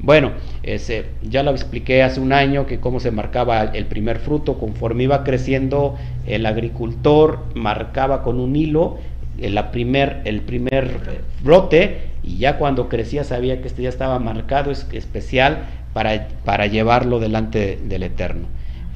Bueno, 0.03 0.33
ese, 0.63 1.05
ya 1.21 1.43
lo 1.43 1.51
expliqué 1.51 2.03
hace 2.03 2.19
un 2.19 2.33
año 2.33 2.65
que 2.65 2.81
cómo 2.81 2.99
se 2.99 3.09
marcaba 3.09 3.63
el 3.63 3.85
primer 3.85 4.19
fruto, 4.19 4.59
conforme 4.59 5.03
iba 5.03 5.23
creciendo 5.23 5.95
el 6.27 6.45
agricultor 6.45 7.39
marcaba 7.55 8.21
con 8.21 8.41
un 8.41 8.53
hilo 8.53 8.97
el 9.39 9.57
primer, 9.71 10.21
el 10.25 10.41
primer 10.41 11.21
brote 11.41 12.09
y 12.21 12.37
ya 12.37 12.57
cuando 12.57 12.89
crecía 12.89 13.23
sabía 13.23 13.61
que 13.61 13.67
este 13.69 13.81
ya 13.81 13.87
estaba 13.87 14.19
marcado, 14.19 14.71
es 14.71 14.85
especial 14.91 15.63
para, 15.93 16.27
para 16.43 16.67
llevarlo 16.67 17.19
delante 17.19 17.79
del 17.81 18.03
Eterno. 18.03 18.47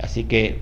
Así 0.02 0.26
que 0.26 0.60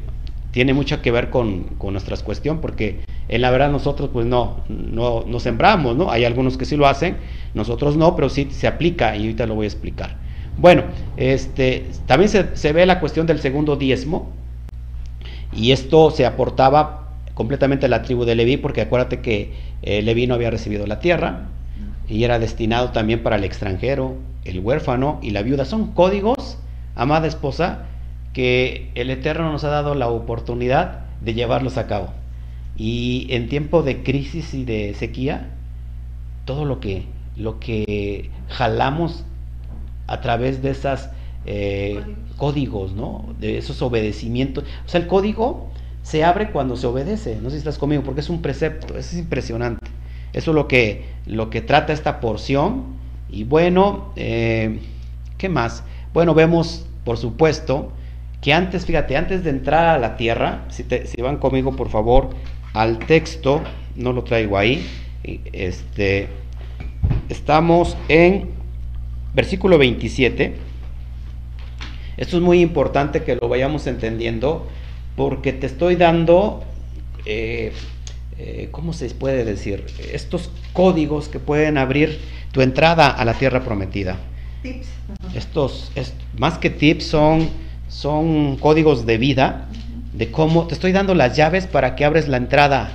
tiene 0.52 0.76
mucho 0.76 1.02
que 1.02 1.10
ver 1.10 1.32
con, 1.32 1.64
con 1.80 1.94
nuestra 1.94 2.16
cuestión, 2.18 2.62
porque 2.62 3.00
en 3.30 3.42
la 3.42 3.50
verdad 3.50 3.72
nosotros 3.72 4.12
pues 4.14 4.28
no, 4.28 4.62
no, 4.70 5.24
no, 5.26 5.40
sembramos, 5.40 5.98
¿no? 5.98 6.12
Hay 6.12 6.24
algunos 6.24 6.56
que 6.56 6.66
sí 6.66 6.78
lo 6.78 6.86
hacen, 6.86 7.18
nosotros 7.56 7.98
no, 7.98 8.16
pero 8.16 8.30
sí 8.30 8.48
se 8.52 8.68
aplica 8.68 9.16
y 9.16 9.22
ahorita 9.22 9.48
lo 9.48 9.56
voy 9.56 9.66
a 9.66 9.70
explicar. 9.70 10.25
Bueno, 10.58 10.84
este, 11.18 11.88
también 12.06 12.30
se, 12.30 12.74
ve 12.74 12.86
la 12.86 13.00
cuestión 13.00 13.28
del 13.28 13.40
segundo 13.40 13.76
diezmo, 13.76 14.32
y 15.54 15.72
esto 15.72 16.12
se 16.12 16.26
aportaba 16.26 17.10
completamente 17.34 17.88
a 17.88 17.90
la 17.90 18.02
tribu 18.04 18.26
de 18.26 18.36
Leví, 18.36 18.58
porque 18.58 18.82
acuérdate 18.82 19.20
que 19.20 19.54
eh, 19.82 20.02
Leví 20.02 20.28
no 20.28 20.36
había 20.36 20.50
recibido 20.50 20.88
la 20.88 21.00
tierra, 21.00 21.48
y 22.08 22.24
era 22.24 22.40
destinado 22.40 22.92
también 22.92 23.24
para 23.24 23.36
el 23.36 23.44
extranjero, 23.44 24.16
el 24.46 24.60
huérfano 24.60 25.20
y 25.22 25.32
la 25.32 25.42
viuda. 25.42 25.66
Son 25.66 25.92
códigos, 25.92 26.58
amada 26.96 27.28
esposa, 27.28 27.86
que 28.32 28.92
el 28.96 29.10
Eterno 29.10 29.52
nos 29.52 29.64
ha 29.64 29.70
dado 29.70 29.96
la 29.96 30.08
oportunidad 30.08 31.06
de 31.22 31.34
llevarlos 31.34 31.78
a 31.78 31.88
cabo. 31.88 32.10
Y 32.78 33.28
en 33.30 33.50
tiempo 33.50 33.82
de 33.82 34.04
crisis 34.04 34.54
y 34.54 34.66
de 34.66 34.94
sequía, 34.94 35.50
todo 36.46 36.66
lo 36.66 36.80
que, 36.80 37.06
lo 37.36 37.60
que 37.60 38.30
jalamos 38.50 39.26
a 40.08 40.22
través 40.22 40.62
de 40.62 40.72
esos 40.72 41.10
eh, 41.46 42.02
códigos, 42.38 42.94
¿no? 42.94 43.26
De 43.40 43.58
esos 43.58 43.82
obedecimientos. 43.82 44.64
O 44.86 44.90
sea, 44.90 45.02
el 45.02 45.08
código 45.08 45.70
se 46.04 46.24
abre 46.24 46.52
cuando 46.52 46.76
se 46.76 46.88
obedece. 46.88 47.38
No 47.42 47.50
sé 47.50 47.56
si 47.56 47.60
estás 47.60 47.78
conmigo, 47.78 48.04
porque 48.04 48.22
es 48.22 48.30
un 48.30 48.42
precepto, 48.42 48.98
es 48.98 49.14
impresionante. 49.14 49.86
Eso 50.34 50.52
es 50.52 50.56
lo 50.56 50.68
que, 50.68 51.06
lo 51.26 51.50
que 51.50 51.62
trata 51.62 51.94
esta 51.94 52.20
porción. 52.20 52.96
Y 53.30 53.44
bueno, 53.44 54.12
eh, 54.16 54.80
¿qué 55.38 55.50
más? 55.50 55.84
Bueno, 56.14 56.34
vemos, 56.34 56.86
por 57.04 57.18
supuesto, 57.18 57.92
que 58.42 58.54
antes, 58.54 58.86
fíjate, 58.86 59.18
antes 59.18 59.44
de 59.44 59.50
entrar 59.50 59.88
a 59.88 59.98
la 59.98 60.18
tierra, 60.18 60.66
si, 60.70 60.84
si 60.84 61.22
van 61.22 61.38
conmigo, 61.38 61.76
por 61.76 61.90
favor, 61.90 62.30
al 62.74 63.00
texto, 63.00 63.62
no 63.96 64.14
lo 64.14 64.24
traigo 64.24 64.58
ahí, 64.58 64.86
este, 65.24 66.28
estamos 67.30 67.98
en 68.10 68.55
versículo 69.36 69.78
27. 69.78 70.56
Esto 72.18 72.38
es 72.38 72.42
muy 72.42 72.62
importante 72.62 73.24
que 73.24 73.36
lo 73.36 73.50
vayamos 73.50 73.86
entendiendo 73.88 74.68
porque 75.16 75.54
te 75.54 75.68
estoy 75.68 75.96
dando 75.96 76.64
eh, 77.26 77.74
eh, 78.38 78.68
¿cómo 78.72 78.92
se 78.92 79.10
puede 79.12 79.46
decir? 79.46 79.86
Estos 80.12 80.50
códigos 80.74 81.30
que 81.30 81.40
pueden 81.40 81.78
abrir 81.78 82.20
tu 82.52 82.62
entrada 82.62 83.10
a 83.10 83.24
la 83.24 83.34
tierra 83.34 83.62
prometida. 83.62 84.18
Tips. 84.62 84.88
Estos, 85.34 85.92
más 86.38 86.58
que 86.58 86.70
tips, 86.70 87.06
son, 87.06 87.50
son 87.88 88.58
códigos 88.58 89.06
de 89.06 89.18
vida, 89.18 89.68
de 90.14 90.32
cómo 90.32 90.68
te 90.68 90.74
estoy 90.74 90.92
dando 90.92 91.16
las 91.16 91.38
llaves 91.38 91.66
para 91.68 91.96
que 91.96 92.04
abres 92.04 92.28
la 92.28 92.38
entrada 92.38 92.92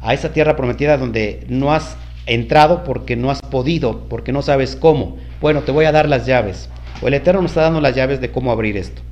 a 0.00 0.14
esa 0.14 0.32
tierra 0.32 0.56
prometida 0.56 0.98
donde 0.98 1.44
no 1.48 1.72
has 1.72 1.96
entrado 2.26 2.82
porque 2.82 3.14
no 3.14 3.30
has 3.30 3.40
podido, 3.40 4.08
porque 4.08 4.32
no 4.32 4.42
sabes 4.42 4.74
cómo. 4.74 5.16
Bueno, 5.42 5.62
te 5.62 5.72
voy 5.72 5.86
a 5.86 5.92
dar 5.92 6.08
las 6.08 6.24
llaves. 6.24 6.68
O 7.02 7.08
el 7.08 7.14
Eterno 7.14 7.42
nos 7.42 7.50
está 7.50 7.62
dando 7.62 7.80
las 7.80 7.96
llaves 7.96 8.20
de 8.20 8.30
cómo 8.30 8.52
abrir 8.52 8.76
esto. 8.76 9.02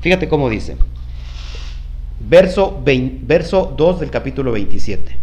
Fíjate 0.00 0.28
cómo 0.28 0.48
dice. 0.48 0.76
Verso, 2.20 2.80
verso 2.84 3.74
2 3.76 3.98
del 3.98 4.10
capítulo 4.10 4.52
27 4.52 5.16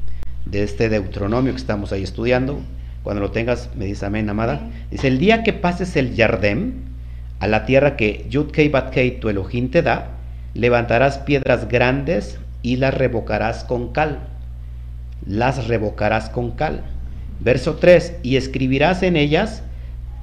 de 0.45 0.63
este 0.63 0.89
Deuteronomio 0.89 1.53
que 1.53 1.57
estamos 1.57 1.93
ahí 1.93 2.03
estudiando. 2.03 2.59
Cuando 3.03 3.21
lo 3.21 3.31
tengas, 3.31 3.69
me 3.77 3.85
dice 3.85 4.07
amén, 4.07 4.29
amada. 4.29 4.69
Dice, 4.91 5.07
el 5.07 5.19
día 5.19 5.41
que 5.43 5.53
pases 5.53 5.95
el 5.95 6.15
Yardem 6.15 6.73
a 7.39 7.47
la 7.47 7.65
tierra 7.65 7.95
que 7.95 8.25
Yudkei 8.29 8.67
Batkei 8.67 9.21
tu 9.21 9.29
Elohim 9.29 9.71
te 9.71 9.81
da, 9.81 10.17
levantarás 10.53 11.19
piedras 11.19 11.69
grandes 11.69 12.39
y 12.61 12.75
las 12.75 12.93
revocarás 12.93 13.63
con 13.63 13.93
cal. 13.93 14.19
Las 15.25 15.69
revocarás 15.69 16.29
con 16.29 16.51
cal. 16.51 16.83
Verso 17.39 17.75
3, 17.75 18.17
y 18.21 18.35
escribirás 18.35 19.01
en 19.01 19.15
ellas 19.15 19.63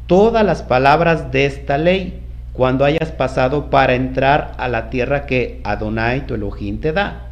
todas 0.07 0.45
las 0.45 0.63
palabras 0.63 1.33
de 1.33 1.47
esta 1.47 1.79
ley 1.79 2.21
cuando 2.53 2.85
hayas 2.85 3.11
pasado 3.11 3.71
para 3.71 3.95
entrar 3.95 4.53
a 4.59 4.69
la 4.69 4.91
tierra 4.91 5.27
que 5.27 5.61
Adonai 5.65 6.27
tu 6.27 6.35
Elohim 6.35 6.79
te 6.79 6.93
da. 6.93 7.31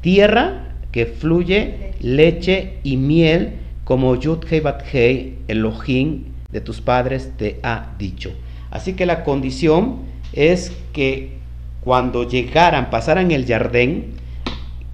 Tierra 0.00 0.74
que 0.92 1.06
fluye 1.06 1.92
leche 2.00 2.78
y 2.82 2.96
miel 2.96 3.54
como 3.84 4.14
Yud 4.16 4.44
Hei 4.50 4.60
Bat 4.60 4.82
Hei, 4.92 5.38
Elohim 5.48 6.24
de 6.52 6.60
tus 6.60 6.80
padres 6.80 7.32
te 7.36 7.58
ha 7.62 7.94
dicho. 7.98 8.32
Así 8.70 8.92
que 8.94 9.06
la 9.06 9.24
condición 9.24 10.00
es 10.32 10.72
que 10.92 11.38
cuando 11.82 12.28
llegaran, 12.28 12.90
pasaran 12.90 13.30
el 13.30 13.46
Jardín, 13.46 14.12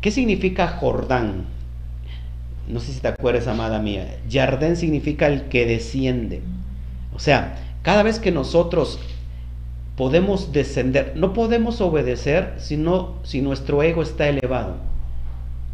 ¿qué 0.00 0.10
significa 0.10 0.68
Jordán? 0.68 1.46
No 2.68 2.80
sé 2.80 2.92
si 2.92 3.00
te 3.00 3.08
acuerdas, 3.08 3.48
amada 3.48 3.80
mía. 3.80 4.18
Jardín 4.30 4.76
significa 4.76 5.26
el 5.26 5.42
que 5.44 5.66
desciende. 5.66 6.42
O 7.16 7.18
sea, 7.18 7.56
cada 7.82 8.02
vez 8.02 8.18
que 8.18 8.30
nosotros 8.30 9.00
podemos 9.96 10.52
descender. 10.52 11.14
No 11.16 11.32
podemos 11.32 11.80
obedecer 11.80 12.52
si, 12.58 12.78
si 13.22 13.40
nuestro 13.40 13.82
ego 13.82 14.02
está 14.02 14.28
elevado. 14.28 14.76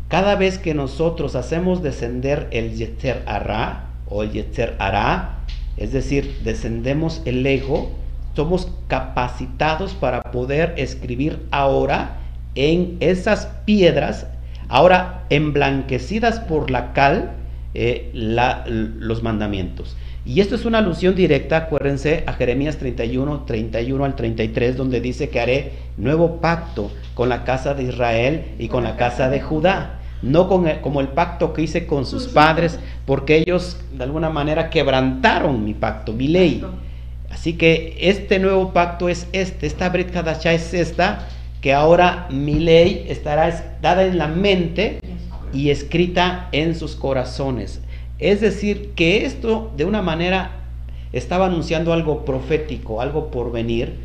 Cada 0.09 0.37
vez 0.37 0.59
que 0.59 0.73
nosotros 0.73 1.35
hacemos 1.35 1.83
descender 1.83 2.47
el 2.53 2.77
Yetzer 2.77 3.25
Ara 3.27 3.89
o 4.09 4.23
el 4.23 4.31
Yetzer 4.31 4.77
Ara, 4.79 5.41
es 5.77 5.93
decir, 5.93 6.39
descendemos 6.45 7.23
el 7.25 7.45
ego, 7.45 7.91
somos 8.37 8.71
capacitados 8.87 9.95
para 9.95 10.23
poder 10.23 10.75
escribir 10.77 11.45
ahora 11.51 12.19
en 12.55 12.99
esas 13.01 13.47
piedras, 13.65 14.27
ahora 14.69 15.25
emblanquecidas 15.31 16.39
por 16.39 16.71
la 16.71 16.93
cal, 16.93 17.33
eh, 17.75 18.11
los 18.13 19.23
mandamientos. 19.23 19.97
Y 20.25 20.41
esto 20.41 20.55
es 20.55 20.65
una 20.65 20.79
alusión 20.79 21.17
directa, 21.17 21.57
acuérdense, 21.57 22.23
a 22.27 22.35
Jeremías 22.35 22.77
31, 22.79 23.43
31 23.45 24.05
al 24.05 24.15
33, 24.15 24.77
donde 24.77 25.01
dice 25.01 25.29
que 25.29 25.41
haré 25.41 25.73
nuevo 25.97 26.41
pacto 26.41 26.93
con 27.15 27.29
la 27.29 27.43
casa 27.45 27.75
de 27.75 27.85
Israel 27.85 28.45
y 28.59 28.69
con 28.69 28.85
la 28.85 28.97
casa 28.97 29.29
de 29.29 29.41
Judá. 29.41 29.99
No 30.23 30.49
con 30.49 30.69
como 30.81 31.01
el 31.01 31.09
pacto 31.09 31.53
que 31.53 31.63
hice 31.63 31.87
con 31.87 32.07
sus 32.07 32.29
padres, 32.29 32.79
porque 33.05 33.39
ellos 33.39 33.81
de 33.93 34.05
alguna 34.05 34.31
manera 34.31 34.71
quebrantaron 34.71 35.65
mi 35.65 35.75
pacto, 35.75 36.13
mi 36.13 36.29
ley. 36.29 36.65
Así 37.29 37.55
que 37.55 37.97
este 38.01 38.39
nuevo 38.39 38.73
pacto 38.73 39.09
es 39.09 39.27
este, 39.33 39.67
esta 39.67 39.89
Brit 39.89 40.15
Hadashah 40.15 40.53
es 40.53 40.73
esta, 40.73 41.27
que 41.61 41.73
ahora 41.73 42.29
mi 42.31 42.61
ley 42.61 43.07
estará 43.09 43.77
dada 43.83 44.05
en 44.05 44.19
la 44.19 44.29
mente 44.29 45.01
y 45.53 45.71
escrita 45.71 46.49
en 46.53 46.77
sus 46.77 46.95
corazones. 46.95 47.81
Es 48.23 48.41
decir, 48.41 48.93
que 48.95 49.27
esto 49.27 49.73
de 49.77 49.85
una 49.85 50.01
manera 50.01 50.53
estaba 51.13 51.47
anunciando 51.47 51.93
algo 51.93 52.25
profético, 52.25 53.01
algo 53.01 53.33
por 53.33 53.51
venir, 53.51 53.97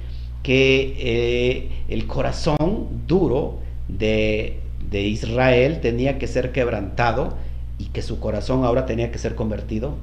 que 0.41 0.95
eh, 0.97 1.69
el 1.87 2.07
corazón 2.07 2.87
duro 3.05 3.59
de, 3.87 4.57
de 4.89 5.01
Israel 5.03 5.81
tenía 5.81 6.17
que 6.17 6.25
ser 6.25 6.51
quebrantado 6.51 7.35
y 7.77 7.85
que 7.85 8.01
su 8.01 8.19
corazón 8.19 8.63
ahora 8.63 8.87
tenía 8.87 9.11
que 9.11 9.19
ser 9.19 9.35
convertido 9.35 9.93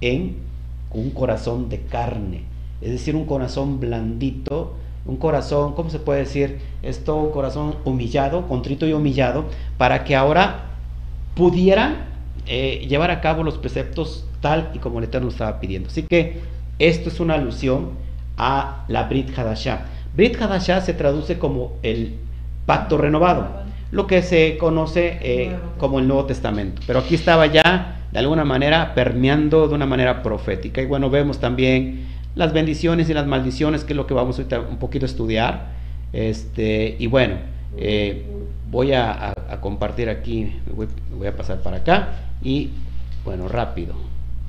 en 0.00 0.36
un 0.92 1.10
corazón 1.10 1.68
de 1.68 1.80
carne, 1.80 2.42
es 2.80 2.92
decir, 2.92 3.16
un 3.16 3.24
corazón 3.24 3.80
blandito, 3.80 4.74
un 5.04 5.16
corazón, 5.16 5.74
¿cómo 5.74 5.90
se 5.90 5.98
puede 5.98 6.20
decir? 6.20 6.60
Esto, 6.84 7.16
un 7.16 7.32
corazón 7.32 7.74
humillado, 7.84 8.46
contrito 8.46 8.86
y 8.86 8.92
humillado, 8.92 9.46
para 9.78 10.04
que 10.04 10.14
ahora 10.14 10.66
pudieran 11.34 12.13
eh, 12.46 12.86
llevar 12.88 13.10
a 13.10 13.20
cabo 13.20 13.42
los 13.42 13.58
preceptos 13.58 14.26
tal 14.40 14.70
y 14.74 14.78
como 14.78 14.98
el 14.98 15.04
Eterno 15.06 15.28
estaba 15.28 15.60
pidiendo. 15.60 15.88
Así 15.88 16.02
que 16.02 16.40
esto 16.78 17.08
es 17.08 17.20
una 17.20 17.34
alusión 17.34 17.92
a 18.36 18.84
la 18.88 19.04
Brit 19.04 19.36
Hadashah. 19.36 19.86
Brit 20.14 20.40
Hadashah 20.40 20.80
se 20.80 20.94
traduce 20.94 21.38
como 21.38 21.78
el 21.82 22.14
pacto 22.66 22.98
renovado, 22.98 23.48
lo 23.90 24.06
que 24.06 24.22
se 24.22 24.56
conoce 24.58 25.18
eh, 25.22 25.56
como 25.78 25.98
el 25.98 26.08
Nuevo 26.08 26.26
Testamento. 26.26 26.82
Pero 26.86 27.00
aquí 27.00 27.14
estaba 27.14 27.46
ya 27.46 28.02
de 28.12 28.18
alguna 28.18 28.44
manera 28.44 28.94
permeando 28.94 29.68
de 29.68 29.74
una 29.74 29.86
manera 29.86 30.22
profética. 30.22 30.80
Y 30.80 30.86
bueno, 30.86 31.10
vemos 31.10 31.40
también 31.40 32.06
las 32.34 32.52
bendiciones 32.52 33.08
y 33.10 33.14
las 33.14 33.26
maldiciones, 33.26 33.84
que 33.84 33.92
es 33.92 33.96
lo 33.96 34.06
que 34.06 34.14
vamos 34.14 34.38
ahorita 34.38 34.60
un 34.60 34.78
poquito 34.78 35.06
estudiar. 35.06 35.72
Este, 36.12 36.96
y 36.98 37.06
bueno, 37.08 37.36
eh, 37.76 38.24
voy 38.70 38.92
a, 38.92 39.33
compartir 39.60 40.08
aquí, 40.08 40.60
me 40.66 40.86
voy, 41.16 41.26
a 41.26 41.36
pasar 41.36 41.62
para 41.62 41.78
acá 41.78 42.08
y 42.42 42.70
bueno, 43.24 43.48
rápido. 43.48 43.94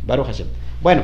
Baruch 0.05 0.27
Hashem. 0.27 0.47
Bueno, 0.81 1.03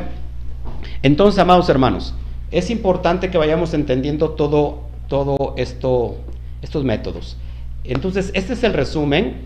entonces, 1.02 1.40
amados 1.40 1.70
hermanos, 1.70 2.14
es 2.52 2.70
importante 2.70 3.30
que 3.30 3.38
vayamos 3.38 3.74
entendiendo 3.74 4.32
todo, 4.32 4.82
todo 5.08 5.54
esto, 5.58 6.18
estos 6.62 6.84
métodos. 6.84 7.38
Entonces, 7.84 8.32
este 8.34 8.54
es 8.54 8.64
el 8.64 8.74
resumen, 8.74 9.38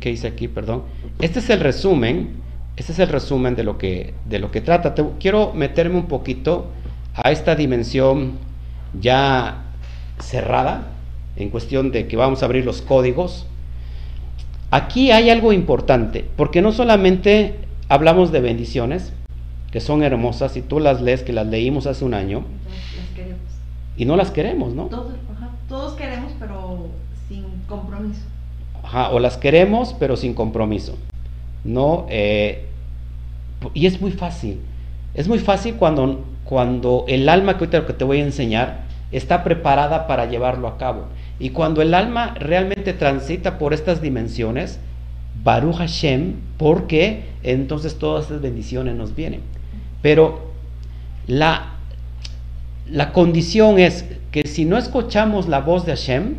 ¿qué 0.00 0.10
dice 0.10 0.26
aquí? 0.26 0.48
Perdón. 0.48 0.82
Este 1.20 1.38
es 1.38 1.50
el 1.50 1.60
resumen, 1.60 2.36
este 2.76 2.92
es 2.92 2.98
el 2.98 3.08
resumen 3.08 3.54
de 3.54 3.64
lo 3.64 3.78
que, 3.78 4.14
de 4.28 4.38
lo 4.38 4.50
que 4.50 4.60
trata. 4.60 4.94
quiero 5.20 5.52
meterme 5.52 5.96
un 5.96 6.06
poquito 6.06 6.66
a 7.14 7.30
esta 7.30 7.54
dimensión 7.54 8.32
ya 9.00 9.64
cerrada, 10.18 10.88
en 11.36 11.50
cuestión 11.50 11.90
de 11.90 12.06
que 12.06 12.16
vamos 12.16 12.42
a 12.42 12.46
abrir 12.46 12.64
los 12.64 12.82
códigos. 12.82 13.46
Aquí 14.74 15.12
hay 15.12 15.30
algo 15.30 15.52
importante, 15.52 16.28
porque 16.34 16.60
no 16.60 16.72
solamente 16.72 17.60
hablamos 17.88 18.32
de 18.32 18.40
bendiciones, 18.40 19.12
que 19.70 19.78
son 19.78 20.02
hermosas, 20.02 20.56
y 20.56 20.62
tú 20.62 20.80
las 20.80 21.00
lees, 21.00 21.22
que 21.22 21.32
las 21.32 21.46
leímos 21.46 21.86
hace 21.86 22.04
un 22.04 22.12
año, 22.12 22.42
y 23.96 24.04
no 24.04 24.16
las 24.16 24.32
queremos, 24.32 24.74
¿no? 24.74 24.86
Todos, 25.68 25.92
queremos, 25.92 26.32
pero 26.40 26.88
sin 27.28 27.44
compromiso. 27.68 28.22
Ajá, 28.82 29.10
o 29.10 29.20
las 29.20 29.36
queremos, 29.36 29.94
pero 29.96 30.16
sin 30.16 30.34
compromiso. 30.34 30.96
No, 31.62 32.06
eh, 32.10 32.66
y 33.74 33.86
es 33.86 34.00
muy 34.00 34.10
fácil. 34.10 34.58
Es 35.14 35.28
muy 35.28 35.38
fácil 35.38 35.76
cuando, 35.76 36.24
cuando 36.42 37.04
el 37.06 37.28
alma 37.28 37.58
que 37.58 37.66
ahorita 37.66 37.86
que 37.86 37.92
te 37.92 38.02
voy 38.02 38.18
a 38.18 38.24
enseñar 38.24 38.83
está 39.12 39.44
preparada 39.44 40.06
para 40.06 40.26
llevarlo 40.26 40.68
a 40.68 40.78
cabo. 40.78 41.06
Y 41.38 41.50
cuando 41.50 41.82
el 41.82 41.94
alma 41.94 42.34
realmente 42.38 42.92
transita 42.92 43.58
por 43.58 43.74
estas 43.74 44.00
dimensiones, 44.00 44.78
Baruch 45.42 45.76
Hashem, 45.76 46.34
porque 46.56 47.24
entonces 47.42 47.98
todas 47.98 48.24
estas 48.24 48.40
bendiciones 48.40 48.94
nos 48.94 49.14
vienen. 49.14 49.40
Pero 50.02 50.52
la, 51.26 51.74
la 52.88 53.12
condición 53.12 53.78
es 53.78 54.04
que 54.30 54.46
si 54.46 54.64
no 54.64 54.78
escuchamos 54.78 55.48
la 55.48 55.60
voz 55.60 55.86
de 55.86 55.92
Hashem, 55.92 56.34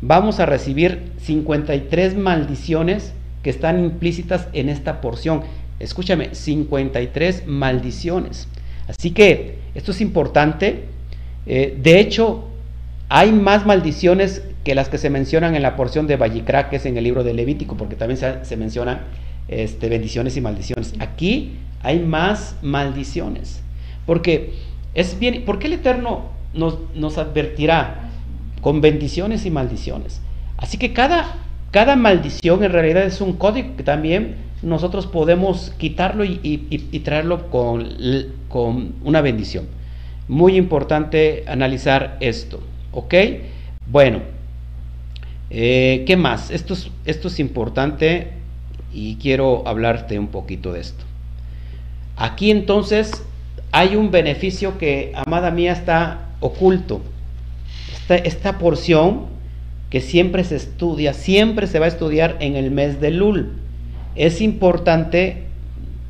vamos 0.00 0.40
a 0.40 0.46
recibir 0.46 1.12
53 1.20 2.16
maldiciones 2.16 3.12
que 3.42 3.50
están 3.50 3.84
implícitas 3.84 4.48
en 4.52 4.68
esta 4.68 5.00
porción. 5.00 5.42
Escúchame, 5.78 6.34
53 6.34 7.46
maldiciones. 7.46 8.48
Así 8.88 9.10
que 9.10 9.58
esto 9.74 9.92
es 9.92 10.00
importante. 10.00 10.86
Eh, 11.48 11.76
de 11.80 11.98
hecho, 11.98 12.44
hay 13.08 13.32
más 13.32 13.64
maldiciones 13.64 14.42
que 14.64 14.74
las 14.74 14.90
que 14.90 14.98
se 14.98 15.08
mencionan 15.08 15.56
en 15.56 15.62
la 15.62 15.76
porción 15.76 16.06
de 16.06 16.16
Vallicra, 16.16 16.68
que 16.68 16.76
es 16.76 16.84
en 16.84 16.98
el 16.98 17.04
libro 17.04 17.24
de 17.24 17.32
Levítico, 17.32 17.76
porque 17.76 17.96
también 17.96 18.18
se, 18.18 18.56
mencionan 18.56 19.00
este, 19.48 19.88
bendiciones 19.88 20.36
y 20.36 20.42
maldiciones. 20.42 20.92
Aquí 20.98 21.54
hay 21.82 22.00
más 22.00 22.56
maldiciones. 22.60 23.62
Porque 24.04 24.54
es 24.94 25.18
bien, 25.18 25.44
¿por 25.46 25.58
qué 25.58 25.68
el 25.68 25.74
Eterno 25.74 26.26
nos, 26.52 26.78
nos 26.94 27.16
advertirá 27.16 28.10
con 28.60 28.82
bendiciones 28.82 29.46
y 29.46 29.50
maldiciones? 29.50 30.20
Así 30.58 30.76
que 30.76 30.92
cada, 30.92 31.36
cada 31.70 31.96
maldición 31.96 32.62
en 32.62 32.72
realidad 32.72 33.04
es 33.04 33.22
un 33.22 33.32
código 33.34 33.74
que 33.76 33.84
también 33.84 34.36
nosotros 34.60 35.06
podemos 35.06 35.72
quitarlo 35.78 36.24
y, 36.24 37.00
traerlo 37.04 37.48
con, 37.48 37.88
con 38.48 38.94
una 39.02 39.22
bendición. 39.22 39.77
Muy 40.28 40.56
importante 40.56 41.44
analizar 41.46 42.18
esto. 42.20 42.60
¿Ok? 42.92 43.14
Bueno, 43.86 44.20
eh, 45.50 46.04
¿qué 46.06 46.16
más? 46.16 46.50
Esto 46.50 46.74
es, 46.74 46.90
esto 47.06 47.28
es 47.28 47.40
importante 47.40 48.28
y 48.92 49.16
quiero 49.16 49.66
hablarte 49.66 50.18
un 50.18 50.28
poquito 50.28 50.72
de 50.72 50.80
esto. 50.80 51.04
Aquí 52.16 52.50
entonces 52.50 53.24
hay 53.72 53.96
un 53.96 54.10
beneficio 54.10 54.78
que, 54.78 55.12
amada 55.14 55.50
mía, 55.50 55.72
está 55.72 56.28
oculto. 56.40 57.00
Esta, 57.92 58.16
esta 58.16 58.58
porción 58.58 59.26
que 59.88 60.00
siempre 60.00 60.44
se 60.44 60.56
estudia, 60.56 61.14
siempre 61.14 61.66
se 61.66 61.78
va 61.78 61.86
a 61.86 61.88
estudiar 61.88 62.36
en 62.40 62.56
el 62.56 62.70
mes 62.70 63.00
de 63.00 63.10
Lul. 63.10 63.52
Es 64.14 64.40
importante 64.40 65.44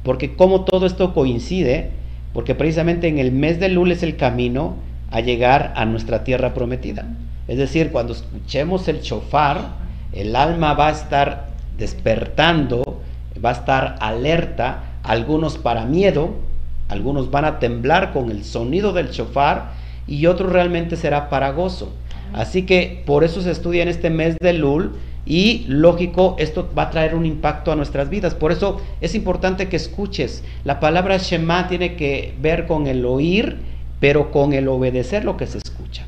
porque 0.02 0.34
como 0.34 0.64
todo 0.64 0.86
esto 0.86 1.14
coincide, 1.14 1.90
porque 2.32 2.54
precisamente 2.54 3.08
en 3.08 3.18
el 3.18 3.32
mes 3.32 3.60
de 3.60 3.68
Lul 3.68 3.92
es 3.92 4.02
el 4.02 4.16
camino 4.16 4.76
a 5.10 5.20
llegar 5.20 5.72
a 5.76 5.84
nuestra 5.84 6.24
tierra 6.24 6.54
prometida. 6.54 7.06
Es 7.46 7.58
decir, 7.58 7.90
cuando 7.90 8.12
escuchemos 8.12 8.88
el 8.88 9.00
chofar, 9.00 9.76
el 10.12 10.36
alma 10.36 10.74
va 10.74 10.88
a 10.88 10.92
estar 10.92 11.48
despertando, 11.78 13.00
va 13.42 13.50
a 13.50 13.54
estar 13.54 13.96
alerta, 14.00 14.84
algunos 15.02 15.56
para 15.56 15.86
miedo, 15.86 16.34
algunos 16.88 17.30
van 17.30 17.44
a 17.44 17.58
temblar 17.58 18.12
con 18.12 18.30
el 18.30 18.44
sonido 18.44 18.92
del 18.92 19.10
chofar 19.10 19.72
y 20.06 20.26
otros 20.26 20.52
realmente 20.52 20.96
será 20.96 21.28
para 21.30 21.50
gozo. 21.50 21.92
Así 22.32 22.62
que 22.62 23.02
por 23.06 23.24
eso 23.24 23.40
se 23.40 23.50
estudia 23.50 23.82
en 23.82 23.88
este 23.88 24.10
mes 24.10 24.36
de 24.40 24.52
Lul 24.52 24.92
y 25.30 25.66
lógico, 25.68 26.36
esto 26.38 26.70
va 26.76 26.84
a 26.84 26.90
traer 26.90 27.14
un 27.14 27.26
impacto 27.26 27.70
a 27.70 27.76
nuestras 27.76 28.08
vidas. 28.08 28.34
Por 28.34 28.50
eso 28.50 28.80
es 29.02 29.14
importante 29.14 29.68
que 29.68 29.76
escuches. 29.76 30.42
La 30.64 30.80
palabra 30.80 31.18
Shema 31.18 31.68
tiene 31.68 31.96
que 31.96 32.34
ver 32.40 32.66
con 32.66 32.86
el 32.86 33.04
oír 33.04 33.58
pero 34.00 34.30
con 34.30 34.52
el 34.54 34.68
obedecer 34.68 35.24
lo 35.24 35.36
que 35.36 35.46
se 35.46 35.58
escucha. 35.58 36.06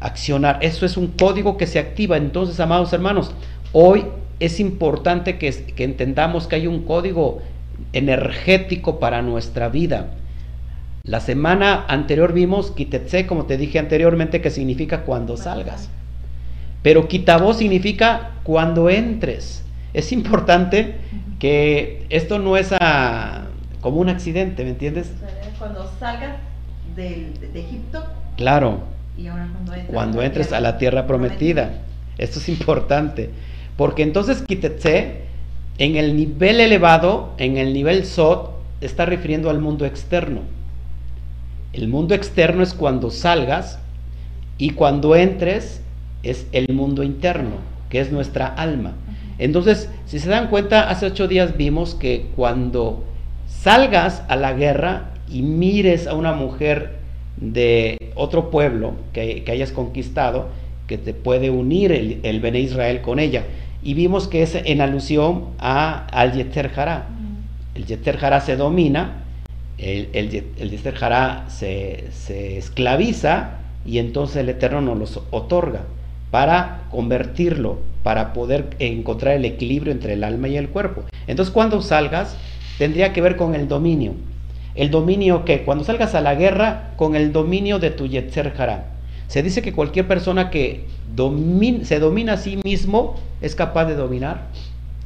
Accionar. 0.00 0.58
Eso 0.60 0.84
es 0.84 0.96
un 0.96 1.08
código 1.08 1.56
que 1.56 1.66
se 1.66 1.78
activa. 1.78 2.16
Entonces, 2.18 2.58
amados 2.60 2.92
hermanos, 2.92 3.32
hoy 3.72 4.04
es 4.40 4.60
importante 4.60 5.38
que, 5.38 5.50
que 5.50 5.84
entendamos 5.84 6.46
que 6.46 6.56
hay 6.56 6.66
un 6.66 6.82
código 6.82 7.40
energético 7.94 8.98
para 8.98 9.22
nuestra 9.22 9.68
vida. 9.68 10.10
La 11.04 11.20
semana 11.20 11.84
anterior 11.88 12.32
vimos 12.32 12.70
Kitetse, 12.72 13.26
como 13.26 13.46
te 13.46 13.56
dije 13.56 13.78
anteriormente, 13.78 14.40
que 14.40 14.50
significa 14.50 15.04
cuando 15.04 15.36
salgas. 15.36 15.88
Pero 16.82 17.08
Kitabo 17.08 17.54
significa 17.54 18.32
cuando 18.42 18.90
entres. 18.90 19.64
Es 19.94 20.12
importante 20.12 20.96
que 21.38 22.06
esto 22.08 22.38
no 22.38 22.56
es 22.56 22.70
como 23.80 23.98
un 23.98 24.08
accidente, 24.08 24.64
¿me 24.64 24.70
entiendes? 24.70 25.12
Cuando 25.58 25.90
salgas 25.98 26.36
de, 26.96 27.32
Egipto. 27.54 28.04
Claro. 28.36 28.80
cuando, 29.92 30.22
entres, 30.22 30.52
a 30.52 30.60
la 30.60 30.78
tierra 30.78 31.06
prometida. 31.06 31.82
Esto 32.18 32.38
es 32.38 32.48
importante. 32.48 33.30
Porque 33.76 34.02
entonces 34.02 34.42
Kitetse, 34.42 35.22
en 35.78 35.96
el 35.96 36.16
nivel 36.16 36.60
elevado, 36.60 37.34
en 37.38 37.58
el 37.58 37.72
nivel 37.72 38.04
Sot, 38.04 38.52
está 38.80 39.06
refiriendo 39.06 39.50
al 39.50 39.60
mundo 39.60 39.84
externo. 39.84 40.40
El 41.72 41.88
mundo 41.88 42.14
externo 42.14 42.62
es 42.62 42.74
cuando 42.74 43.10
salgas 43.10 43.78
y 44.58 44.70
cuando 44.70 45.16
entres 45.16 45.80
es 46.22 46.46
el 46.52 46.72
mundo 46.72 47.02
interno, 47.02 47.56
que 47.88 48.00
es 48.00 48.12
nuestra 48.12 48.46
alma. 48.46 48.92
Entonces, 49.38 49.88
si 50.06 50.18
se 50.18 50.28
dan 50.28 50.48
cuenta, 50.48 50.88
hace 50.88 51.06
ocho 51.06 51.28
días 51.28 51.56
vimos 51.56 51.94
que 51.94 52.26
cuando 52.36 53.04
salgas 53.46 54.22
a 54.28 54.36
la 54.36 54.52
guerra, 54.52 55.12
y 55.32 55.42
mires 55.42 56.06
a 56.06 56.14
una 56.14 56.32
mujer 56.32 56.98
de 57.38 57.96
otro 58.14 58.50
pueblo 58.50 58.94
que, 59.12 59.44
hayas 59.48 59.72
conquistado, 59.72 60.48
que 60.86 60.98
te 60.98 61.14
puede 61.14 61.50
unir 61.50 61.90
el, 61.92 62.20
el 62.22 62.40
Bene 62.40 62.60
Israel 62.60 63.00
con 63.00 63.18
ella. 63.18 63.44
Y 63.82 63.94
vimos 63.94 64.28
que 64.28 64.42
es 64.42 64.54
en 64.54 64.80
alusión 64.80 65.46
a, 65.58 66.06
al 66.06 66.34
Yeter 66.34 66.70
Hará. 66.76 67.06
El 67.74 67.86
Yeter 67.86 68.22
Hará 68.22 68.40
se 68.40 68.56
domina 68.56 69.24
el, 69.78 70.10
el, 70.12 70.44
el 70.58 70.78
se, 71.48 72.04
se, 72.12 72.58
esclaviza 72.58 73.58
y 73.84 73.98
entonces 73.98 74.36
el 74.36 74.50
Eterno 74.50 74.80
nos 74.80 74.98
los 74.98 75.22
otorga 75.30 75.80
para 76.32 76.84
convertirlo, 76.90 77.78
para 78.02 78.32
poder 78.32 78.70
encontrar 78.78 79.34
el 79.34 79.44
equilibrio 79.44 79.92
entre 79.92 80.14
el 80.14 80.24
alma 80.24 80.48
y 80.48 80.56
el 80.56 80.70
cuerpo. 80.70 81.04
Entonces 81.26 81.52
cuando 81.52 81.82
salgas, 81.82 82.36
tendría 82.78 83.12
que 83.12 83.20
ver 83.20 83.36
con 83.36 83.54
el 83.54 83.68
dominio. 83.68 84.14
El 84.74 84.90
dominio 84.90 85.44
que 85.44 85.62
cuando 85.62 85.84
salgas 85.84 86.14
a 86.14 86.22
la 86.22 86.34
guerra, 86.34 86.94
con 86.96 87.16
el 87.16 87.34
dominio 87.34 87.78
de 87.78 87.90
tu 87.90 88.06
Yetzer 88.06 88.54
Hará. 88.56 88.86
Se 89.28 89.42
dice 89.42 89.60
que 89.60 89.74
cualquier 89.74 90.08
persona 90.08 90.48
que 90.48 90.86
se 91.82 92.00
domina 92.00 92.32
a 92.32 92.36
sí 92.38 92.58
mismo 92.64 93.16
es 93.42 93.54
capaz 93.54 93.84
de 93.84 93.94
dominar 93.94 94.46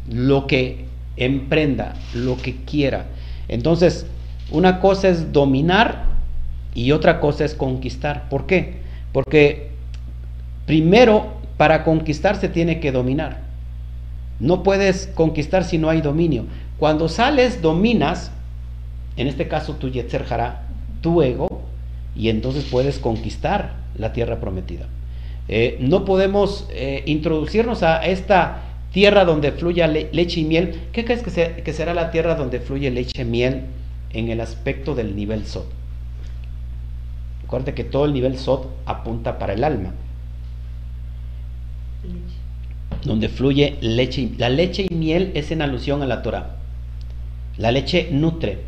lo 0.09 0.47
que 0.47 0.85
emprenda, 1.17 1.97
lo 2.15 2.37
que 2.37 2.55
quiera. 2.55 3.07
Entonces, 3.49 4.07
una 4.53 4.79
cosa 4.79 5.09
es 5.09 5.33
dominar 5.33 6.05
y 6.73 6.93
otra 6.93 7.19
cosa 7.19 7.45
es 7.45 7.55
conquistar. 7.55 8.29
¿Por 8.29 8.47
qué? 8.47 8.77
Porque 9.13 9.75
primero, 10.67 11.35
para 11.57 11.85
conquistar 11.85 12.37
se 12.37 12.49
tiene 12.49 12.81
que 12.81 12.93
dominar. 12.93 13.41
No 14.39 14.63
puedes 14.63 15.07
conquistar 15.07 15.65
si 15.65 15.79
no 15.79 15.89
hay 15.89 16.03
dominio. 16.03 16.45
Cuando 16.79 17.09
sales, 17.09 17.63
dominas, 17.63 18.31
en 19.17 19.29
este 19.29 19.49
caso 19.49 19.77
tu 19.77 19.89
Yetzer 19.89 20.27
tu 21.01 21.23
ego, 21.23 21.63
y 22.15 22.29
entonces 22.29 22.65
puedes 22.65 22.99
conquistar 22.99 23.75
la 23.97 24.13
tierra 24.13 24.41
prometida. 24.41 24.87
Eh, 25.49 25.77
no 25.81 26.05
podemos 26.05 26.67
eh, 26.71 27.03
introducirnos 27.07 27.83
a 27.83 28.05
esta 28.05 28.63
tierra 28.93 29.25
donde 29.25 29.53
fluya 29.53 29.87
leche 29.87 30.41
y 30.41 30.45
miel. 30.45 30.81
¿Qué 30.93 31.05
crees 31.05 31.23
que, 31.23 31.63
que, 31.63 31.73
será 31.73 31.95
la 31.95 32.11
tierra 32.11 32.35
donde 32.35 32.61
fluye 32.61 32.91
leche 32.91 33.23
y 33.23 33.25
miel 33.25 33.63
en 34.11 34.29
el 34.29 34.41
aspecto 34.41 34.95
del 34.95 35.15
nivel 35.15 35.47
Sot? 35.47 35.67
Recuerda 37.43 37.75
que 37.75 37.85
todo 37.85 38.07
el 38.07 38.13
nivel 38.13 38.39
Sot 38.39 38.69
apunta 38.87 39.39
para 39.39 39.53
el 39.53 39.63
alma. 39.63 39.93
Donde 43.05 43.29
fluye 43.29 43.77
leche. 43.81 44.23
Y, 44.23 44.35
la 44.37 44.49
leche 44.49 44.87
y 44.89 44.95
miel 44.95 45.33
es 45.35 45.51
en 45.51 45.63
alusión 45.63 46.03
a 46.03 46.07
la 46.07 46.23
Torah. 46.23 46.57
La 47.59 47.71
leche 47.71 48.09
nutre 48.11 48.59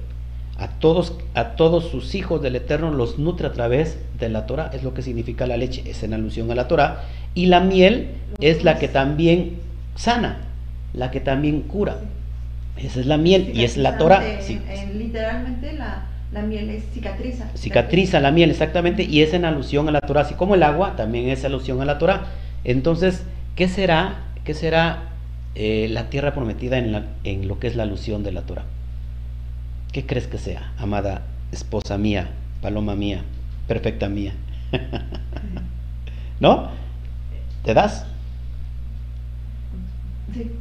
a 0.58 0.66
todos, 0.66 1.14
a 1.34 1.50
todos 1.50 1.88
sus 1.88 2.14
hijos 2.16 2.42
del 2.42 2.56
Eterno 2.56 2.90
los 2.90 3.18
nutre 3.18 3.46
a 3.46 3.52
través 3.52 3.98
de 4.18 4.28
la 4.28 4.46
Torah, 4.46 4.70
es 4.74 4.82
lo 4.82 4.92
que 4.92 5.02
significa 5.02 5.46
la 5.46 5.56
leche, 5.56 5.82
es 5.86 6.02
en 6.02 6.14
alusión 6.14 6.50
a 6.50 6.56
la 6.56 6.66
Torah, 6.66 7.04
y 7.34 7.46
la 7.46 7.60
miel 7.60 8.08
es 8.40 8.64
la 8.64 8.78
que 8.78 8.88
también 8.88 9.58
sana, 9.94 10.38
la 10.92 11.12
que 11.12 11.20
también 11.20 11.62
cura. 11.62 11.98
Esa 12.76 13.00
es 13.00 13.06
la 13.06 13.16
miel 13.16 13.52
y 13.54 13.64
es 13.64 13.76
la 13.76 13.98
Torah. 13.98 14.20
literalmente 14.94 15.74
la, 15.74 16.42
miel 16.42 16.70
es 16.70 16.84
cicatriza. 16.92 17.48
Cicatriza 17.56 18.18
la 18.18 18.32
miel, 18.32 18.50
exactamente, 18.50 19.04
y 19.04 19.22
es 19.22 19.34
en 19.34 19.44
alusión 19.44 19.88
a 19.88 19.92
la 19.92 20.00
Torah, 20.00 20.22
así 20.22 20.34
como 20.34 20.56
el 20.56 20.64
agua 20.64 20.96
también 20.96 21.28
es 21.28 21.44
alusión 21.44 21.80
a 21.80 21.84
la 21.84 21.98
Torah. 21.98 22.26
Entonces, 22.64 23.24
¿qué 23.56 23.68
será, 23.68 24.24
qué 24.44 24.54
será 24.54 25.10
eh, 25.54 25.88
la 25.90 26.10
tierra 26.10 26.34
prometida 26.34 26.78
en, 26.78 26.92
la, 26.92 27.06
en 27.24 27.48
lo 27.48 27.58
que 27.58 27.66
es 27.66 27.76
la 27.76 27.84
alusión 27.84 28.22
de 28.22 28.32
la 28.32 28.42
Torah? 28.42 28.64
¿Qué 29.92 30.06
crees 30.06 30.26
que 30.26 30.38
sea, 30.38 30.72
amada 30.78 31.22
esposa 31.50 31.96
mía, 31.96 32.28
paloma 32.60 32.94
mía, 32.94 33.22
perfecta 33.66 34.08
mía? 34.08 34.34
¿No? 36.40 36.70
¿Te 37.64 37.74
das? 37.74 38.06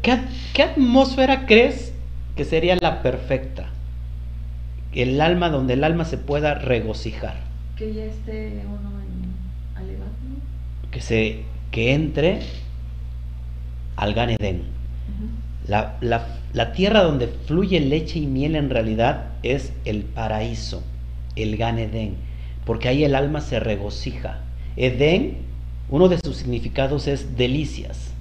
¿Qué, 0.02 0.64
atmósfera 0.64 1.46
crees 1.46 1.94
que 2.36 2.46
sería 2.46 2.78
la 2.80 3.02
perfecta? 3.02 3.68
El 4.94 5.20
alma 5.22 5.50
donde 5.50 5.74
el 5.74 5.84
alma 5.84 6.06
se 6.06 6.18
pueda 6.18 6.56
regocijar. 6.56 7.36
Que 7.76 7.94
ya 7.94 8.06
esté 8.06 8.64
uno 8.66 8.92
en 9.02 10.92
Que, 10.92 11.02
se, 11.02 11.44
que 11.72 11.94
entre 11.94 12.40
al 13.96 14.14
Gan 14.14 14.36
la, 15.68 15.98
la, 16.54 16.72
tierra 16.72 17.04
donde 17.04 17.28
fluye 17.28 17.80
leche 17.80 18.20
y 18.20 18.26
miel 18.26 18.56
en 18.56 18.70
realidad 18.70 19.32
es 19.44 19.74
el 19.86 20.04
paraíso, 20.04 20.82
el 21.36 21.58
Gan 21.58 21.78
porque 22.66 22.88
ahí 22.88 23.04
el 23.04 23.16
alma 23.16 23.42
se 23.42 23.60
regocija. 23.60 24.42
Edén, 24.76 25.38
uno 25.90 26.10
de 26.10 26.20
sus 26.24 26.38
significados 26.38 27.08
es 27.08 27.38
delicias. 27.38 28.12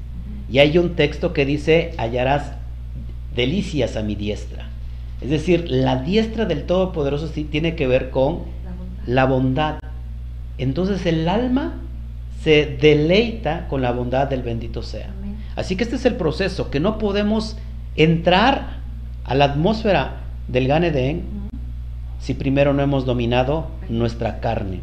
Y 0.51 0.61
hay 0.61 0.79
un 0.79 0.95
texto 0.95 1.33
que 1.33 1.45
dice, 1.45 1.93
hallarás 1.99 2.53
delicias 3.35 3.97
a 3.97 4.03
mi 4.03 4.15
diestra. 4.15 4.69
Es 5.21 5.31
decir, 5.31 5.67
la 5.69 6.03
diestra 6.03 6.45
del 6.45 6.65
Todopoderoso 6.65 7.29
sí 7.29 7.45
tiene 7.45 7.75
que 7.75 7.87
ver 7.87 8.11
con 8.11 8.41
la 9.07 9.25
bondad. 9.25 9.79
Entonces 10.59 11.05
el 11.07 11.29
alma 11.29 11.81
se 12.47 12.79
deleita 12.81 13.67
con 13.67 13.83
la 13.83 13.91
bondad 13.91 14.29
del 14.29 14.45
bendito 14.45 14.81
sea. 14.81 15.13
Así 15.57 15.75
que 15.75 15.83
este 15.83 15.97
es 15.97 16.05
el 16.07 16.15
proceso, 16.15 16.71
que 16.71 16.79
no 16.79 16.97
podemos 16.97 17.57
entrar 17.97 18.83
a 19.25 19.35
la 19.35 19.47
atmósfera 19.47 20.21
del 20.47 20.69
Gan 20.69 20.85
si 22.21 22.35
primero 22.35 22.73
no 22.73 22.85
hemos 22.85 23.05
dominado 23.05 23.67
nuestra 23.89 24.39
carne, 24.39 24.79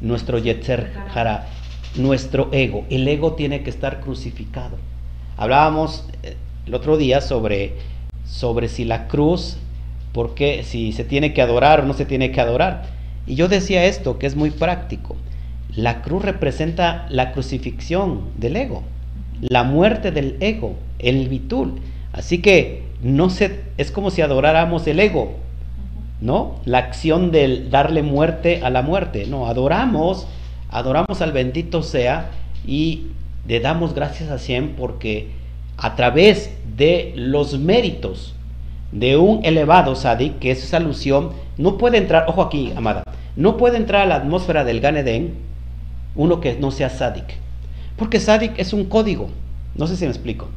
nuestro 0.00 0.38
Yetzer 0.38 0.90
Hara, 1.14 1.46
nuestro 1.94 2.48
ego. 2.50 2.84
El 2.90 3.06
ego 3.06 3.34
tiene 3.34 3.62
que 3.62 3.70
estar 3.70 4.00
crucificado. 4.00 4.76
Hablábamos 5.36 6.04
eh, 6.24 6.34
el 6.66 6.74
otro 6.74 6.96
día 6.96 7.20
sobre, 7.20 7.74
sobre 8.26 8.66
si 8.66 8.84
la 8.84 9.06
cruz, 9.06 9.58
por 10.12 10.34
qué, 10.34 10.64
si 10.64 10.90
se 10.90 11.04
tiene 11.04 11.34
que 11.34 11.40
adorar 11.40 11.82
o 11.82 11.86
no 11.86 11.94
se 11.94 12.04
tiene 12.04 12.32
que 12.32 12.40
adorar. 12.40 12.86
Y 13.28 13.36
yo 13.36 13.46
decía 13.46 13.84
esto, 13.84 14.18
que 14.18 14.26
es 14.26 14.34
muy 14.34 14.50
práctico. 14.50 15.14
La 15.76 16.02
cruz 16.02 16.22
representa 16.22 17.06
la 17.10 17.32
crucifixión 17.32 18.30
del 18.36 18.56
ego 18.56 18.84
la 19.40 19.64
muerte 19.64 20.10
del 20.10 20.36
ego, 20.40 20.76
el 20.98 21.28
bitul. 21.28 21.80
Así 22.12 22.38
que 22.38 22.84
no 23.02 23.30
se, 23.30 23.60
es 23.76 23.90
como 23.90 24.10
si 24.10 24.22
adoráramos 24.22 24.86
el 24.86 25.00
ego, 25.00 25.34
¿no? 26.20 26.56
La 26.64 26.78
acción 26.78 27.30
del 27.30 27.70
darle 27.70 28.02
muerte 28.02 28.60
a 28.62 28.70
la 28.70 28.82
muerte. 28.82 29.26
No, 29.26 29.46
adoramos, 29.46 30.26
adoramos 30.70 31.20
al 31.20 31.32
bendito 31.32 31.82
sea 31.82 32.30
y 32.66 33.08
le 33.46 33.60
damos 33.60 33.94
gracias 33.94 34.30
a 34.30 34.36
Shem 34.36 34.74
porque 34.76 35.28
a 35.76 35.96
través 35.96 36.50
de 36.76 37.12
los 37.16 37.58
méritos 37.58 38.34
de 38.92 39.16
un 39.16 39.44
elevado 39.44 39.96
sadik, 39.96 40.38
que 40.38 40.52
es 40.52 40.62
esa 40.62 40.76
alusión, 40.76 41.32
no 41.58 41.78
puede 41.78 41.98
entrar, 41.98 42.26
ojo 42.28 42.42
aquí, 42.42 42.72
amada, 42.76 43.02
no 43.36 43.56
puede 43.56 43.76
entrar 43.76 44.02
a 44.02 44.06
la 44.06 44.14
atmósfera 44.16 44.64
del 44.64 44.80
Gan 44.80 44.96
uno 46.16 46.40
que 46.40 46.56
no 46.56 46.70
sea 46.70 46.90
sadik. 46.90 47.24
Porque 47.96 48.20
Sadik 48.20 48.58
es 48.58 48.72
un 48.72 48.84
código. 48.84 49.28
No 49.74 49.86
sé 49.86 49.96
si 49.96 50.04
me 50.04 50.10
explico. 50.10 50.48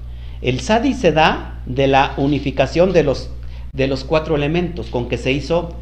El 0.42 0.60
Sadik 0.60 0.96
se 0.96 1.12
da 1.12 1.60
de 1.66 1.88
la 1.88 2.14
unificación 2.18 2.94
de 2.94 3.04
los, 3.04 3.30
de 3.74 3.88
los 3.88 4.04
cuatro 4.04 4.36
elementos 4.36 4.88
con 4.88 5.10
que 5.10 5.18
se 5.18 5.32
hizo 5.32 5.74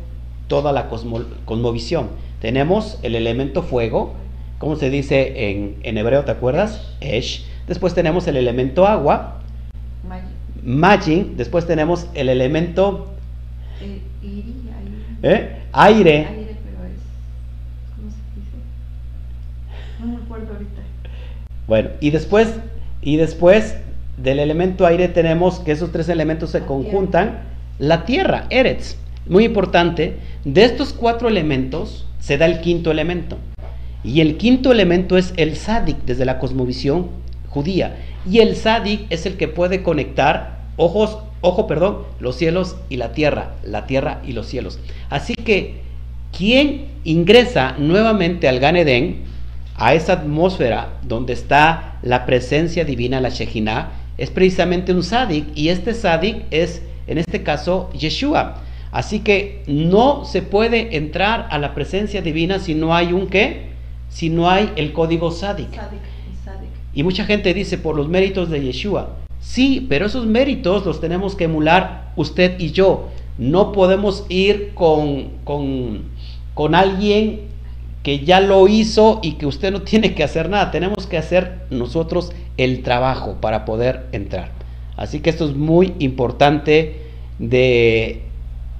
toda 0.48 0.72
la 0.72 0.90
cosmovisión. 0.90 2.10
Tenemos 2.42 3.00
el 3.02 3.16
elemento 3.16 3.64
fuego, 3.64 4.14
¿cómo 4.60 4.76
se 4.76 4.90
dice 4.90 5.50
en, 5.50 5.78
en 5.84 5.98
hebreo? 5.98 6.24
¿Te 6.24 6.32
acuerdas? 6.32 6.94
Esh. 7.02 7.46
Después 7.68 7.94
tenemos 7.94 8.28
el 8.28 8.38
elemento 8.38 8.86
agua, 8.86 9.42
Majin. 10.64 11.36
Después 11.38 11.66
tenemos 11.66 12.08
el 12.14 12.30
elemento 12.30 13.08
eh, 13.82 14.02
¿Eh? 15.24 15.62
aire 15.72 16.45
Bueno, 21.68 21.90
y 22.00 22.12
después, 22.12 22.54
y 23.02 23.18
después 23.18 23.76
del 24.18 24.40
elemento 24.40 24.86
aire 24.86 25.08
tenemos 25.08 25.60
que 25.60 25.72
esos 25.72 25.92
tres 25.92 26.10
elementos 26.10 26.52
se 26.52 26.62
conjuntan. 26.62 27.40
La 27.80 28.06
tierra, 28.06 28.46
Eretz. 28.50 28.98
Muy 29.28 29.44
importante, 29.44 30.18
de 30.44 30.64
estos 30.64 30.94
cuatro 30.94 31.28
elementos 31.28 32.08
se 32.20 32.38
da 32.38 32.46
el 32.46 32.62
quinto 32.62 32.92
elemento. 32.92 33.38
Y 34.04 34.22
el 34.22 34.38
quinto 34.38 34.72
elemento 34.72 35.18
es 35.18 35.34
el 35.36 35.56
Sadik 35.56 35.98
desde 36.06 36.26
la 36.26 36.38
cosmovisión 36.38 37.08
judía. 37.50 37.98
Y 38.30 38.40
el 38.40 38.56
Sadik 38.56 39.08
es 39.10 39.26
el 39.26 39.36
que 39.36 39.48
puede 39.48 39.82
conectar 39.82 40.60
ojos, 40.78 41.18
ojo, 41.42 41.66
perdón, 41.66 42.00
los 42.20 42.36
cielos 42.36 42.76
y 42.90 42.98
la 42.98 43.14
tierra, 43.14 43.56
la 43.64 43.88
tierra 43.88 44.22
y 44.26 44.34
los 44.34 44.46
cielos. 44.46 44.80
Así 45.10 45.34
que 45.34 45.82
quien 46.38 46.86
ingresa 47.04 47.76
nuevamente 47.80 48.48
al 48.48 48.60
Gan 48.60 48.76
a 49.78 49.94
esa 49.94 50.14
atmósfera 50.14 51.00
donde 51.04 51.34
está 51.34 52.00
la 52.02 52.26
presencia 52.26 52.86
divina, 52.86 53.20
la 53.20 53.30
Shejinah, 53.30 53.92
es 54.18 54.32
precisamente 54.32 54.94
un 54.94 55.04
Sadik, 55.04 55.46
y 55.56 55.70
este 55.70 55.94
Sadik 55.94 56.44
es, 56.52 56.82
en 57.08 57.18
este 57.18 57.44
caso, 57.44 57.90
Yeshua. 57.94 58.62
Así 58.92 59.20
que 59.20 59.64
no 59.68 60.24
se 60.24 60.42
puede 60.42 60.96
entrar 60.96 61.48
a 61.52 61.58
la 61.58 61.74
presencia 61.74 62.22
divina 62.22 62.60
si 62.60 62.76
no 62.76 62.96
hay 62.96 63.12
un 63.12 63.28
qué, 63.28 63.72
si 64.08 64.30
no 64.30 64.50
hay 64.50 64.72
el 64.78 64.94
código 64.94 65.32
Sadik. 65.32 65.68
Y 66.94 67.04
mucha 67.04 67.26
gente 67.26 67.54
dice 67.54 67.78
por 67.78 67.98
los 67.98 68.08
méritos 68.08 68.50
de 68.50 68.64
Yeshua. 68.64 69.18
Sí, 69.42 69.86
pero 69.90 70.06
esos 70.06 70.26
méritos 70.26 70.86
los 70.86 71.02
tenemos 71.02 71.36
que 71.36 71.44
emular 71.44 72.14
usted 72.16 72.58
y 72.58 72.72
yo. 72.72 73.10
No 73.38 73.74
podemos 73.74 74.26
ir 74.30 74.72
con, 74.74 75.32
con, 75.44 76.04
con 76.54 76.74
alguien 76.74 77.42
que 78.06 78.20
ya 78.20 78.40
lo 78.40 78.68
hizo 78.68 79.20
y 79.24 79.32
que 79.32 79.48
usted 79.48 79.72
no 79.72 79.82
tiene 79.82 80.14
que 80.14 80.24
hacer 80.24 80.48
nada. 80.48 80.70
Tenemos 80.70 81.08
que 81.08 81.18
hacer 81.18 81.62
nosotros 81.72 82.34
el 82.56 82.84
trabajo 82.84 83.38
para 83.42 83.66
poder 83.66 84.06
entrar. 84.12 84.52
Así 84.96 85.22
que 85.22 85.32
esto 85.32 85.50
es 85.50 85.56
muy 85.56 85.96
importante 85.98 87.02
de, 87.40 88.22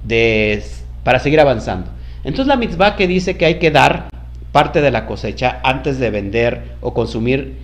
de, 0.04 0.62
para 1.02 1.18
seguir 1.18 1.40
avanzando. 1.40 1.90
Entonces 2.22 2.46
la 2.46 2.54
mitzvah 2.54 2.94
que 2.94 3.08
dice 3.08 3.36
que 3.36 3.46
hay 3.46 3.58
que 3.58 3.72
dar 3.72 4.10
parte 4.52 4.80
de 4.80 4.92
la 4.92 5.06
cosecha 5.06 5.58
antes 5.64 5.98
de 5.98 6.10
vender 6.10 6.76
o 6.80 6.94
consumir 6.94 7.56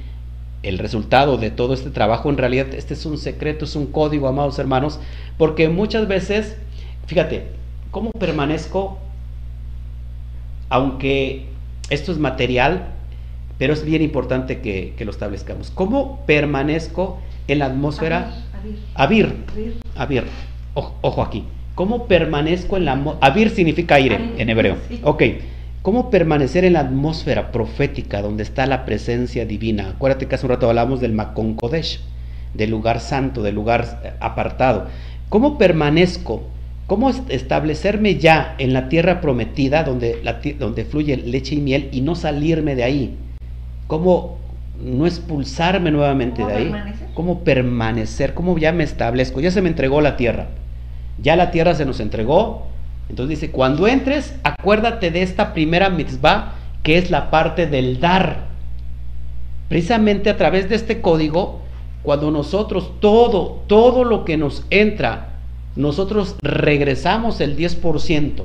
el 0.64 0.78
resultado 0.78 1.36
de 1.36 1.52
todo 1.52 1.74
este 1.74 1.90
trabajo, 1.90 2.28
en 2.28 2.38
realidad 2.38 2.74
este 2.74 2.94
es 2.94 3.06
un 3.06 3.18
secreto, 3.18 3.66
es 3.66 3.76
un 3.76 3.86
código, 3.86 4.26
amados 4.26 4.58
hermanos, 4.58 4.98
porque 5.38 5.68
muchas 5.68 6.08
veces, 6.08 6.56
fíjate, 7.06 7.46
¿cómo 7.92 8.10
permanezco? 8.10 8.98
Aunque 10.68 11.51
esto 11.92 12.10
es 12.10 12.18
material, 12.18 12.86
pero 13.58 13.74
es 13.74 13.84
bien 13.84 14.02
importante 14.02 14.60
que, 14.60 14.94
lo 15.04 15.10
establezcamos. 15.10 15.70
¿Cómo 15.70 16.24
permanezco 16.26 17.18
en 17.48 17.58
la 17.58 17.66
atmósfera? 17.66 18.32
Avir. 18.94 19.44
Avir. 19.94 20.24
Ojo, 20.74 21.22
aquí. 21.22 21.44
¿Cómo 21.74 22.06
permanezco 22.06 22.76
en 22.76 22.86
la 22.86 22.92
atmósfera? 22.92 23.26
Avir 23.26 23.50
significa 23.50 23.96
aire 23.96 24.18
en 24.38 24.48
hebreo. 24.48 24.76
Ok. 25.02 25.22
¿Cómo 25.82 26.10
permanecer 26.10 26.64
en 26.64 26.74
la 26.74 26.80
atmósfera 26.80 27.50
profética 27.50 28.22
donde 28.22 28.44
está 28.44 28.66
la 28.66 28.84
presencia 28.84 29.44
divina? 29.44 29.90
Acuérdate 29.90 30.26
que 30.26 30.36
hace 30.36 30.46
un 30.46 30.50
rato 30.50 30.68
hablamos 30.68 31.00
del 31.00 31.12
Makon 31.12 31.54
Kodesh, 31.54 32.00
del 32.54 32.70
lugar 32.70 33.00
santo, 33.00 33.42
del 33.42 33.56
lugar 33.56 34.00
eh, 34.04 34.12
apartado. 34.20 34.86
¿Cómo 35.28 35.58
permanezco? 35.58 36.44
¿Cómo 36.92 37.08
establecerme 37.08 38.16
ya 38.16 38.54
en 38.58 38.74
la 38.74 38.90
tierra 38.90 39.22
prometida 39.22 39.82
donde, 39.82 40.20
la, 40.22 40.40
donde 40.58 40.84
fluye 40.84 41.16
leche 41.16 41.54
y 41.54 41.60
miel 41.62 41.88
y 41.90 42.02
no 42.02 42.14
salirme 42.14 42.74
de 42.74 42.84
ahí? 42.84 43.16
¿Cómo 43.86 44.36
no 44.78 45.06
expulsarme 45.06 45.90
nuevamente 45.90 46.44
de 46.44 46.52
ahí? 46.52 46.64
Permanecer? 46.64 47.08
¿Cómo 47.14 47.44
permanecer? 47.44 48.34
¿Cómo 48.34 48.58
ya 48.58 48.72
me 48.72 48.84
establezco? 48.84 49.40
Ya 49.40 49.50
se 49.50 49.62
me 49.62 49.70
entregó 49.70 50.02
la 50.02 50.18
tierra. 50.18 50.48
Ya 51.22 51.34
la 51.34 51.50
tierra 51.50 51.74
se 51.74 51.86
nos 51.86 51.98
entregó, 51.98 52.66
entonces 53.08 53.40
dice, 53.40 53.50
cuando 53.50 53.88
entres, 53.88 54.34
acuérdate 54.42 55.10
de 55.10 55.22
esta 55.22 55.54
primera 55.54 55.88
mitzvah, 55.88 56.56
que 56.82 56.98
es 56.98 57.10
la 57.10 57.30
parte 57.30 57.66
del 57.66 58.00
dar. 58.00 58.48
Precisamente 59.70 60.28
a 60.28 60.36
través 60.36 60.68
de 60.68 60.74
este 60.74 61.00
código, 61.00 61.62
cuando 62.02 62.30
nosotros 62.30 63.00
todo, 63.00 63.62
todo 63.66 64.04
lo 64.04 64.26
que 64.26 64.36
nos 64.36 64.66
entra, 64.68 65.31
nosotros 65.76 66.36
regresamos 66.42 67.40
el 67.40 67.56
10% 67.56 68.44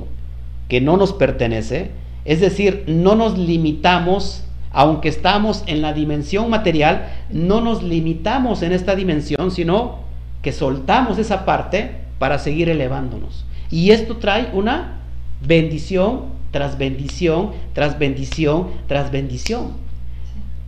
que 0.68 0.80
no 0.80 0.96
nos 0.96 1.12
pertenece, 1.12 1.90
es 2.24 2.40
decir, 2.40 2.84
no 2.86 3.14
nos 3.14 3.38
limitamos, 3.38 4.44
aunque 4.70 5.08
estamos 5.08 5.64
en 5.66 5.80
la 5.82 5.92
dimensión 5.92 6.50
material, 6.50 7.08
no 7.30 7.60
nos 7.60 7.82
limitamos 7.82 8.62
en 8.62 8.72
esta 8.72 8.94
dimensión, 8.94 9.50
sino 9.50 10.00
que 10.42 10.52
soltamos 10.52 11.18
esa 11.18 11.44
parte 11.44 11.92
para 12.18 12.38
seguir 12.38 12.68
elevándonos. 12.68 13.44
Y 13.70 13.90
esto 13.90 14.16
trae 14.16 14.50
una 14.52 14.98
bendición 15.46 16.38
tras 16.50 16.78
bendición, 16.78 17.52
tras 17.72 17.98
bendición, 17.98 18.68
tras 18.86 19.10
bendición. 19.10 19.72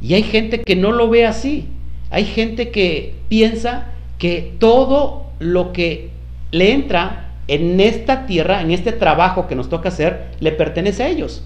Y 0.00 0.14
hay 0.14 0.22
gente 0.22 0.62
que 0.62 0.76
no 0.76 0.92
lo 0.92 1.08
ve 1.08 1.26
así. 1.26 1.68
Hay 2.10 2.24
gente 2.24 2.70
que 2.70 3.14
piensa 3.28 3.88
que 4.18 4.54
todo 4.58 5.26
lo 5.38 5.72
que 5.72 6.10
le 6.50 6.72
entra 6.72 7.30
en 7.48 7.80
esta 7.80 8.26
tierra, 8.26 8.60
en 8.62 8.70
este 8.70 8.92
trabajo 8.92 9.48
que 9.48 9.56
nos 9.56 9.68
toca 9.68 9.88
hacer, 9.88 10.28
le 10.40 10.52
pertenece 10.52 11.02
a 11.02 11.08
ellos. 11.08 11.42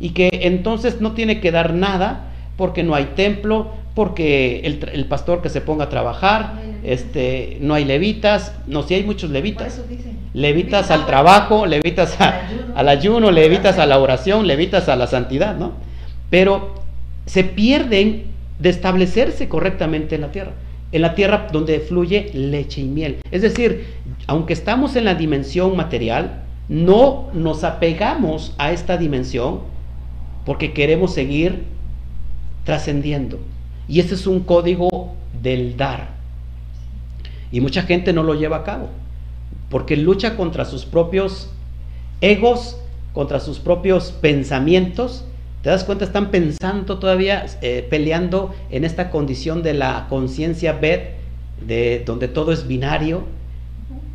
Y 0.00 0.10
que 0.10 0.30
entonces 0.42 1.00
no 1.00 1.12
tiene 1.12 1.40
que 1.40 1.52
dar 1.52 1.74
nada 1.74 2.32
porque 2.56 2.82
no 2.82 2.94
hay 2.94 3.12
templo, 3.14 3.70
porque 3.94 4.62
el, 4.64 5.04
pastor 5.06 5.42
que 5.42 5.48
se 5.48 5.60
ponga 5.60 5.84
a 5.84 5.88
trabajar, 5.88 6.54
este, 6.82 7.58
no 7.60 7.74
hay 7.74 7.84
levitas, 7.84 8.54
no, 8.66 8.82
si 8.82 8.94
hay 8.94 9.04
muchos 9.04 9.30
levitas. 9.30 9.80
Levitas 10.32 10.90
al 10.90 11.04
trabajo, 11.04 11.66
levitas 11.66 12.16
al 12.74 12.88
ayuno, 12.88 13.30
levitas 13.30 13.78
a 13.78 13.84
la 13.86 13.98
oración, 13.98 14.46
levitas 14.46 14.88
a 14.88 14.96
la 14.96 15.06
santidad, 15.06 15.56
¿no? 15.56 15.72
Pero 16.30 16.82
se 17.26 17.44
pierden 17.44 18.24
de 18.58 18.70
establecerse 18.70 19.48
correctamente 19.48 20.14
en 20.14 20.22
la 20.22 20.32
tierra, 20.32 20.52
en 20.92 21.02
la 21.02 21.14
tierra 21.14 21.48
donde 21.52 21.80
fluye 21.80 22.30
leche 22.32 22.80
y 22.80 22.84
miel. 22.84 23.18
Es 23.30 23.42
decir, 23.42 23.84
aunque 24.26 24.52
estamos 24.52 24.96
en 24.96 25.04
la 25.04 25.14
dimensión 25.14 25.76
material, 25.76 26.42
no 26.68 27.28
nos 27.34 27.64
apegamos 27.64 28.54
a 28.58 28.72
esta 28.72 28.96
dimensión 28.96 29.60
porque 30.44 30.72
queremos 30.72 31.14
seguir 31.14 31.64
trascendiendo. 32.64 33.38
Y 33.88 34.00
ese 34.00 34.14
es 34.14 34.26
un 34.26 34.40
código 34.40 35.14
del 35.42 35.76
dar. 35.76 36.10
Y 37.50 37.60
mucha 37.60 37.82
gente 37.82 38.12
no 38.12 38.22
lo 38.22 38.34
lleva 38.34 38.58
a 38.58 38.64
cabo, 38.64 38.88
porque 39.68 39.96
lucha 39.96 40.36
contra 40.36 40.64
sus 40.64 40.84
propios 40.84 41.50
egos, 42.20 42.78
contra 43.12 43.40
sus 43.40 43.58
propios 43.58 44.12
pensamientos. 44.12 45.24
¿Te 45.62 45.70
das 45.70 45.84
cuenta? 45.84 46.04
Están 46.04 46.30
pensando 46.30 46.98
todavía, 46.98 47.46
eh, 47.60 47.86
peleando 47.88 48.54
en 48.70 48.84
esta 48.84 49.10
condición 49.10 49.62
de 49.62 49.74
la 49.74 50.06
conciencia 50.08 50.72
Bet, 50.72 51.16
de 51.66 52.02
donde 52.04 52.26
todo 52.28 52.52
es 52.52 52.66
binario, 52.66 53.24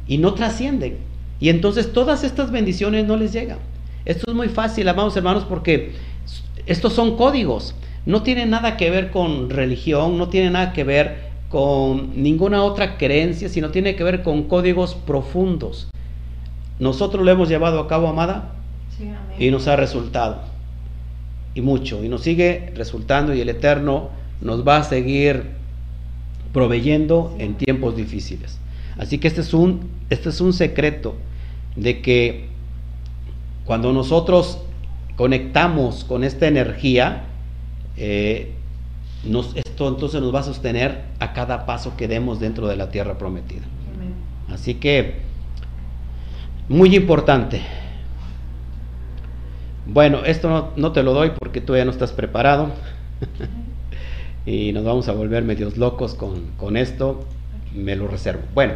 y 0.08 0.17
no 0.17 0.34
trascienden. 0.34 0.98
Y 1.39 1.50
entonces 1.50 1.93
todas 1.93 2.24
estas 2.24 2.52
bendiciones 2.52 3.06
no 3.06 3.17
les 3.17 3.34
llegan. 3.34 3.60
Esto 4.06 4.32
es 4.32 4.36
muy 4.36 4.50
fácil, 4.50 4.88
amados 4.88 5.15
hermanos, 5.17 5.46
porque 5.48 5.93
estos 6.65 6.93
son 6.93 7.17
códigos 7.17 7.76
no 8.08 8.24
tiene 8.24 8.46
nada 8.46 8.78
que 8.78 8.89
ver 8.89 9.12
con 9.12 9.50
religión, 9.50 10.17
no 10.17 10.30
tiene 10.30 10.50
nada 10.50 10.72
que 10.72 10.86
ver 10.86 11.28
con 11.50 12.24
ninguna 12.24 12.63
otra 12.63 12.98
creencia, 12.98 13.50
sino 13.50 13.70
tiene 13.70 13.98
que 13.98 14.04
ver 14.06 14.24
con 14.24 14.43
códigos 14.43 14.96
profundos. 14.96 15.89
Nosotros 16.80 17.26
lo 17.26 17.32
hemos 17.32 17.50
llevado 17.50 17.82
a 17.82 17.88
cabo, 17.89 18.08
amada, 18.08 18.54
y 19.38 19.52
nos 19.52 19.67
ha 19.67 19.76
resultado. 19.76 20.39
Y 21.54 21.60
mucho, 21.60 22.02
y 22.02 22.08
nos 22.08 22.22
sigue 22.22 22.72
resultando 22.76 23.34
y 23.34 23.41
el 23.41 23.50
Eterno 23.50 24.10
nos 24.39 24.65
va 24.65 24.78
a 24.78 24.84
seguir 24.84 25.43
proveyendo 26.54 27.36
en 27.39 27.56
tiempos 27.56 27.98
difíciles. 27.98 28.58
Así 28.97 29.17
que 29.17 29.27
este 29.27 29.41
es 29.41 29.53
un, 29.53 29.89
este 30.10 30.29
es 30.29 30.41
un 30.41 30.53
secreto 30.53 31.15
de 31.75 32.01
que 32.01 32.47
cuando 33.65 33.93
nosotros 33.93 34.60
conectamos 35.15 36.03
con 36.03 36.23
esta 36.23 36.47
energía, 36.47 37.25
eh, 37.97 38.53
esto 39.55 39.89
entonces 39.89 40.21
nos 40.21 40.33
va 40.33 40.39
a 40.39 40.43
sostener 40.43 41.01
a 41.19 41.33
cada 41.33 41.65
paso 41.65 41.97
que 41.97 42.07
demos 42.07 42.39
dentro 42.39 42.67
de 42.67 42.77
la 42.77 42.89
tierra 42.89 43.17
prometida. 43.17 43.63
Así 44.49 44.75
que, 44.75 45.15
muy 46.69 46.95
importante. 46.95 47.62
Bueno, 49.86 50.23
esto 50.25 50.71
no, 50.75 50.91
te 50.91 51.03
lo 51.03 51.13
doy 51.13 51.31
porque 51.38 51.62
tú 51.62 51.75
ya 51.75 51.86
no 51.86 51.91
estás 51.91 52.13
preparado. 52.13 52.71
y 54.45 54.71
nos 54.71 54.86
vamos 54.86 55.10
a 55.10 55.13
volver 55.13 55.43
medios 55.43 55.77
locos 55.77 56.13
con, 56.13 56.51
con 56.57 56.77
esto. 56.77 57.25
Me 57.73 57.95
lo 57.95 58.08
reservo. 58.08 58.43
Bueno, 58.53 58.73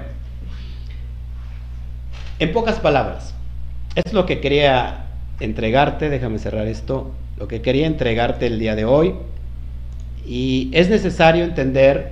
en 2.40 2.52
pocas 2.52 2.80
palabras, 2.80 3.34
es 3.96 4.14
lo 4.14 4.26
que 4.26 4.40
quería 4.40 5.06
entregarte. 5.40 6.10
Déjame 6.10 6.40
cerrar 6.40 6.68
esto 6.68 7.12
lo 7.38 7.48
que 7.48 7.62
quería 7.62 7.88
entregarte 7.88 8.46
el 8.46 8.60
día 8.60 8.76
de 8.76 8.86
hoy. 8.86 9.16
Y 10.26 10.70
es 10.74 10.90
necesario 10.90 11.44
entender 11.44 12.12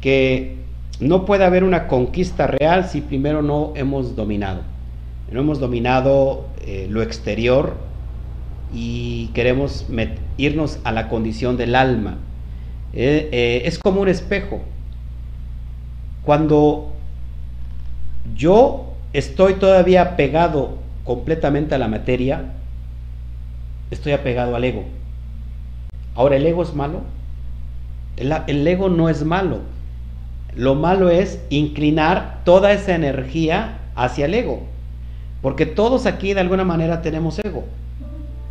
que 0.00 0.56
no 0.98 1.26
puede 1.26 1.44
haber 1.44 1.62
una 1.62 1.88
conquista 1.88 2.46
real 2.46 2.88
si 2.88 3.02
primero 3.02 3.42
no 3.42 3.74
hemos 3.76 4.16
dominado. 4.16 4.62
No 5.30 5.40
hemos 5.40 5.60
dominado 5.60 6.46
eh, 6.64 6.86
lo 6.88 7.02
exterior 7.02 7.76
y 8.72 9.28
queremos 9.34 9.86
irnos 10.38 10.78
a 10.84 10.92
la 10.92 11.08
condición 11.08 11.56
del 11.56 11.74
alma. 11.74 12.16
Eh, 12.94 13.28
eh, 13.32 13.62
es 13.66 13.78
como 13.78 14.00
un 14.00 14.08
espejo. 14.08 14.62
Cuando 16.26 16.92
yo 18.34 18.94
estoy 19.12 19.54
todavía 19.54 20.16
pegado 20.16 20.78
completamente 21.04 21.76
a 21.76 21.78
la 21.78 21.86
materia, 21.86 22.52
estoy 23.92 24.10
apegado 24.10 24.56
al 24.56 24.64
ego. 24.64 24.82
Ahora, 26.16 26.34
¿el 26.34 26.44
ego 26.44 26.64
es 26.64 26.74
malo? 26.74 27.02
El, 28.16 28.66
ego 28.66 28.88
no 28.88 29.08
es 29.08 29.24
malo. 29.24 29.60
Lo 30.56 30.74
malo 30.74 31.10
es 31.10 31.40
inclinar 31.48 32.40
toda 32.44 32.72
esa 32.72 32.96
energía 32.96 33.78
hacia 33.94 34.24
el 34.24 34.34
ego. 34.34 34.62
Porque 35.42 35.64
todos 35.64 36.06
aquí 36.06 36.34
de 36.34 36.40
alguna 36.40 36.64
manera 36.64 37.02
tenemos 37.02 37.38
ego. 37.38 37.62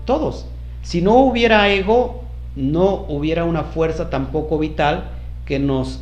Todos. 0.05 0.47
Si 0.81 1.01
no 1.01 1.15
hubiera 1.17 1.67
ego, 1.67 2.23
no 2.55 3.05
hubiera 3.09 3.43
una 3.43 3.63
fuerza 3.63 4.09
tampoco 4.09 4.57
vital 4.59 5.09
que 5.45 5.59
nos, 5.59 6.01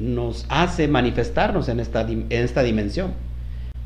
nos 0.00 0.46
hace 0.48 0.88
manifestarnos 0.88 1.68
en 1.68 1.78
esta, 1.78 2.00
en 2.00 2.26
esta 2.30 2.62
dimensión. 2.62 3.12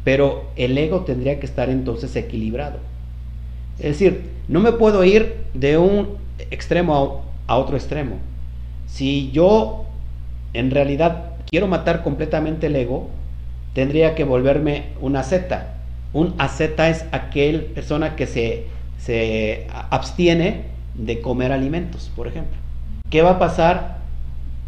pero 0.05 0.50
el 0.57 0.77
ego 0.77 1.00
tendría 1.00 1.40
que 1.40 1.46
estar 1.46 1.70
entonces 1.70 2.14
equilibrado. 2.14 2.79
Es 3.79 3.98
decir, 3.98 4.31
no 4.48 4.61
me 4.61 4.72
puedo 4.72 5.03
ir 5.03 5.37
de 5.55 5.79
un 5.79 6.18
extremo 6.50 7.24
a 7.46 7.57
otro 7.57 7.77
extremo. 7.77 8.16
Si 8.87 9.31
yo 9.33 9.87
en 10.53 10.70
realidad 10.70 11.33
quiero 11.50 11.68
matar 11.68 12.03
completamente 12.03 12.66
el 12.66 12.77
ego, 12.77 13.09
tendría 13.72 14.14
que 14.14 14.24
volverme 14.24 14.88
una 15.00 15.22
Z. 15.22 15.74
Un 16.12 16.35
aseta 16.37 16.90
es 16.90 17.07
aquel 17.11 17.62
persona 17.62 18.14
que 18.14 18.27
se, 18.27 18.66
se 18.98 19.66
abstiene 19.90 20.66
de 20.94 21.22
comer 21.22 21.50
alimentos, 21.50 22.12
por 22.14 22.29
ejemplo. 22.29 22.57
¿Qué 23.09 23.22
va 23.22 23.31
a 23.31 23.38
pasar 23.38 23.98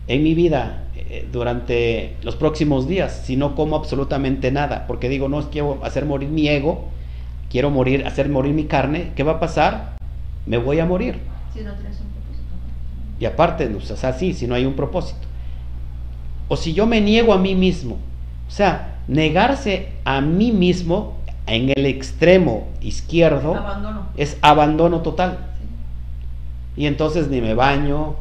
en 0.09 0.22
mi 0.22 0.35
vida 0.35 0.86
eh, 1.08 1.28
durante 1.30 2.16
los 2.22 2.36
próximos 2.36 2.88
días 2.88 3.22
si 3.24 3.36
no 3.36 3.54
como 3.54 3.76
absolutamente 3.76 4.50
nada? 4.50 4.86
Porque 4.86 5.08
digo, 5.08 5.28
no 5.28 5.50
quiero 5.50 5.78
hacer 5.82 6.04
morir 6.04 6.28
mi 6.28 6.48
ego, 6.48 6.86
quiero 7.50 7.70
morir, 7.70 8.06
hacer 8.06 8.28
morir 8.28 8.54
mi 8.54 8.64
carne. 8.64 9.12
¿Qué 9.14 9.22
va 9.22 9.32
a 9.32 9.40
pasar? 9.40 9.96
Me 10.46 10.58
voy 10.58 10.80
a 10.80 10.86
morir. 10.86 11.18
Si 11.52 11.60
no 11.60 11.72
tienes 11.74 12.00
un 12.00 12.08
propósito. 12.08 12.52
Y 13.18 13.24
aparte, 13.24 13.74
o 13.74 13.80
sea, 13.80 14.12
sí, 14.12 14.34
si 14.34 14.46
no 14.46 14.54
hay 14.54 14.64
un 14.64 14.74
propósito. 14.74 15.26
O 16.48 16.56
si 16.56 16.74
yo 16.74 16.86
me 16.86 17.00
niego 17.00 17.32
a 17.32 17.38
mí 17.38 17.54
mismo. 17.54 17.96
O 18.46 18.50
sea, 18.50 18.98
negarse 19.08 19.88
a 20.04 20.20
mí 20.20 20.52
mismo 20.52 21.16
en 21.46 21.70
el 21.76 21.86
extremo 21.86 22.66
izquierdo 22.80 23.56
es 24.16 24.38
abandono 24.42 25.00
total. 25.00 25.38
Y 26.76 26.86
entonces 26.86 27.28
ni 27.28 27.40
me 27.40 27.54
baño, 27.54 28.16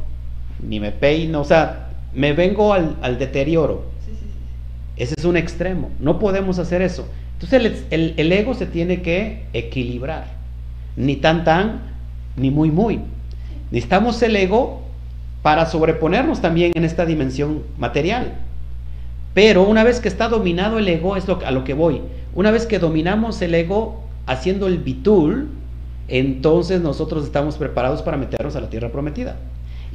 ni 0.62 0.80
me 0.80 0.92
peino, 0.92 1.42
o 1.42 1.44
sea, 1.44 1.85
me 2.16 2.34
vengo 2.34 2.74
al, 2.74 3.20
deterioro. 3.20 3.84
Ese 4.98 5.14
es 5.18 5.26
un 5.26 5.38
extremo. 5.38 5.92
No 6.00 6.20
podemos 6.20 6.58
hacer 6.60 6.82
eso. 6.82 7.08
Entonces 7.34 7.84
el, 7.90 8.14
el, 8.18 8.32
ego 8.32 8.54
se 8.54 8.66
tiene 8.66 9.02
que 9.02 9.44
equilibrar. 9.54 10.26
Ni 10.96 11.18
tan 11.18 11.44
tan, 11.44 11.82
ni 12.38 12.50
muy 12.50 12.72
muy. 12.72 13.02
Necesitamos 13.72 14.22
el 14.22 14.36
ego 14.36 14.82
para 15.42 15.66
sobreponernos 15.66 16.42
también 16.42 16.72
en 16.76 16.86
esta 16.86 17.06
dimensión 17.06 17.64
material. 17.78 18.36
Pero 19.34 19.64
una 19.64 19.84
vez 19.84 20.00
que 20.00 20.08
está 20.08 20.30
dominado 20.30 20.80
el 20.80 20.88
ego, 20.88 21.18
es 21.18 21.28
lo, 21.28 21.46
a 21.46 21.52
lo 21.52 21.66
que 21.66 21.74
voy. 21.74 22.02
Una 22.34 22.52
vez 22.52 22.66
que 22.66 22.80
dominamos 22.80 23.42
el 23.42 23.54
ego 23.54 24.02
haciendo 24.26 24.68
el 24.68 24.78
bitul, 24.78 25.50
entonces 26.08 26.82
nosotros 26.82 27.26
estamos 27.26 27.58
preparados 27.58 28.02
para 28.02 28.16
meternos 28.16 28.56
a 28.56 28.62
la 28.62 28.70
tierra 28.70 28.92
prometida. 28.92 29.36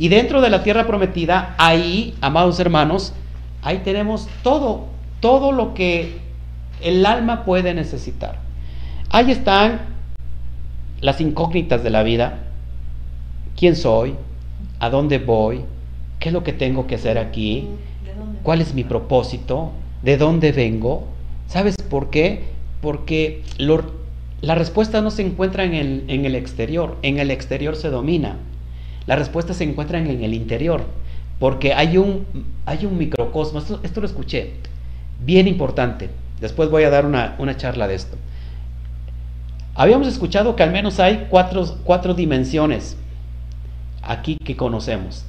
Y 0.01 0.09
dentro 0.09 0.41
de 0.41 0.49
la 0.49 0.63
tierra 0.63 0.87
prometida, 0.87 1.55
ahí, 1.59 2.15
amados 2.23 2.59
hermanos, 2.59 3.13
ahí 3.61 3.83
tenemos 3.85 4.31
todo, 4.43 4.87
todo 5.21 5.53
lo 5.53 5.75
que 5.75 6.17
el 6.81 7.05
alma 7.05 7.45
puede 7.45 7.75
necesitar. 7.75 8.39
Ahí 9.11 9.31
están 9.31 9.83
las 11.03 11.21
incógnitas 11.21 11.85
de 11.85 11.91
la 11.91 12.03
vida. 12.03 12.39
¿Quién 13.59 13.77
soy? 13.77 14.15
¿A 14.79 14.89
dónde 14.89 15.19
voy? 15.19 15.67
¿Qué 16.19 16.31
es 16.31 16.33
lo 16.33 16.45
que 16.45 16.55
tengo 16.55 16.87
que 16.87 16.95
hacer 16.95 17.19
aquí? 17.19 17.69
¿Cuál 18.43 18.63
es 18.63 18.73
mi 18.73 18.85
propósito? 18.85 19.73
¿De 20.03 20.17
dónde 20.17 20.53
vengo? 20.53 21.09
¿Sabes 21.47 21.77
por 21.91 22.09
qué? 22.09 22.45
Porque 22.81 23.43
la 24.41 24.55
respuesta 24.55 25.03
no 25.03 25.11
se 25.11 25.27
encuentra 25.27 25.65
en 25.65 25.75
el, 25.75 26.05
en 26.09 26.25
el 26.25 26.37
exterior, 26.37 26.97
en 27.03 27.19
el 27.19 27.31
exterior 27.31 27.77
se 27.77 27.91
domina. 27.91 28.39
La 29.11 29.17
respuesta 29.17 29.55
se 29.55 29.65
encuentra 29.65 29.99
en 29.99 30.23
el 30.23 30.35
interior, 30.35 30.85
porque 31.41 31.75
hay 31.75 31.99
un, 31.99 32.27
hay 32.65 32.87
un 32.87 32.97
microcosmos, 32.97 33.65
esto, 33.65 33.81
esto 33.83 34.01
lo 34.01 34.07
escuché, 34.07 34.53
bien 35.19 35.49
importante. 35.49 36.11
Después 36.41 36.71
voy 36.71 36.85
a 36.85 36.91
dar 36.91 37.05
una, 37.05 37.35
una 37.41 37.57
charla 37.57 37.89
de 37.89 37.97
esto. 37.97 38.17
Habíamos 39.75 40.07
escuchado 40.07 40.55
que 40.55 40.63
al 40.63 40.71
menos 40.71 41.01
hay 41.01 41.27
cuatro, 41.29 41.79
cuatro 41.83 42.15
dimensiones 42.15 42.97
aquí 44.01 44.37
que 44.37 44.57
conocemos. 44.57 45.25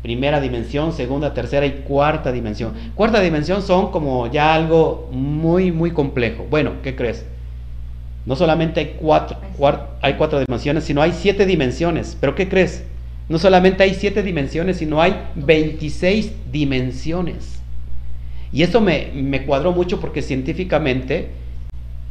Primera 0.00 0.40
dimensión, 0.40 0.94
segunda, 0.94 1.34
tercera 1.34 1.66
y 1.66 1.82
cuarta 1.86 2.32
dimensión. 2.32 2.72
Cuarta 2.94 3.20
dimensión 3.20 3.60
son 3.60 3.90
como 3.90 4.28
ya 4.28 4.54
algo 4.54 5.10
muy, 5.12 5.72
muy 5.72 5.90
complejo. 5.90 6.46
Bueno, 6.48 6.80
¿qué 6.82 6.96
crees? 6.96 7.26
No 8.24 8.34
solamente 8.34 8.80
hay 8.80 8.96
cuatro, 8.98 9.36
hay 10.00 10.14
cuatro 10.14 10.40
dimensiones, 10.40 10.84
sino 10.84 11.02
hay 11.02 11.12
siete 11.12 11.44
dimensiones. 11.44 12.16
¿Pero 12.18 12.34
qué 12.34 12.48
crees? 12.48 12.84
No 13.30 13.38
solamente 13.38 13.84
hay 13.84 13.94
siete 13.94 14.24
dimensiones, 14.24 14.78
sino 14.78 15.00
hay 15.00 15.16
26 15.36 16.32
dimensiones. 16.50 17.60
Y 18.52 18.64
eso 18.64 18.80
me, 18.80 19.12
me 19.14 19.46
cuadró 19.46 19.70
mucho 19.70 20.00
porque 20.00 20.20
científicamente 20.20 21.28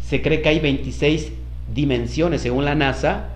se 0.07 0.21
cree 0.21 0.41
que 0.41 0.47
hay 0.47 0.59
26 0.59 1.33
dimensiones 1.75 2.39
según 2.39 2.63
la 2.63 2.73
NASA, 2.73 3.31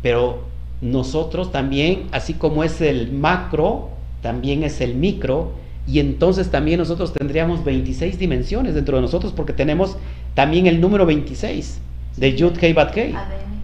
pero 0.00 0.44
nosotros 0.80 1.52
también, 1.52 2.04
así 2.12 2.32
como 2.32 2.64
es 2.64 2.80
el 2.80 3.12
macro, 3.12 3.90
también 4.22 4.62
es 4.62 4.80
el 4.80 4.94
micro, 4.94 5.52
y 5.86 5.98
entonces 5.98 6.50
también 6.50 6.78
nosotros 6.78 7.12
tendríamos 7.12 7.62
26 7.62 8.18
dimensiones 8.18 8.74
dentro 8.74 8.96
de 8.96 9.02
nosotros 9.02 9.34
porque 9.36 9.52
tenemos 9.52 9.98
también 10.32 10.66
el 10.66 10.80
número 10.80 11.04
26 11.04 11.78
de 12.16 12.34
Yud 12.36 12.52
Kei 12.52 12.72
Bat 12.72 12.96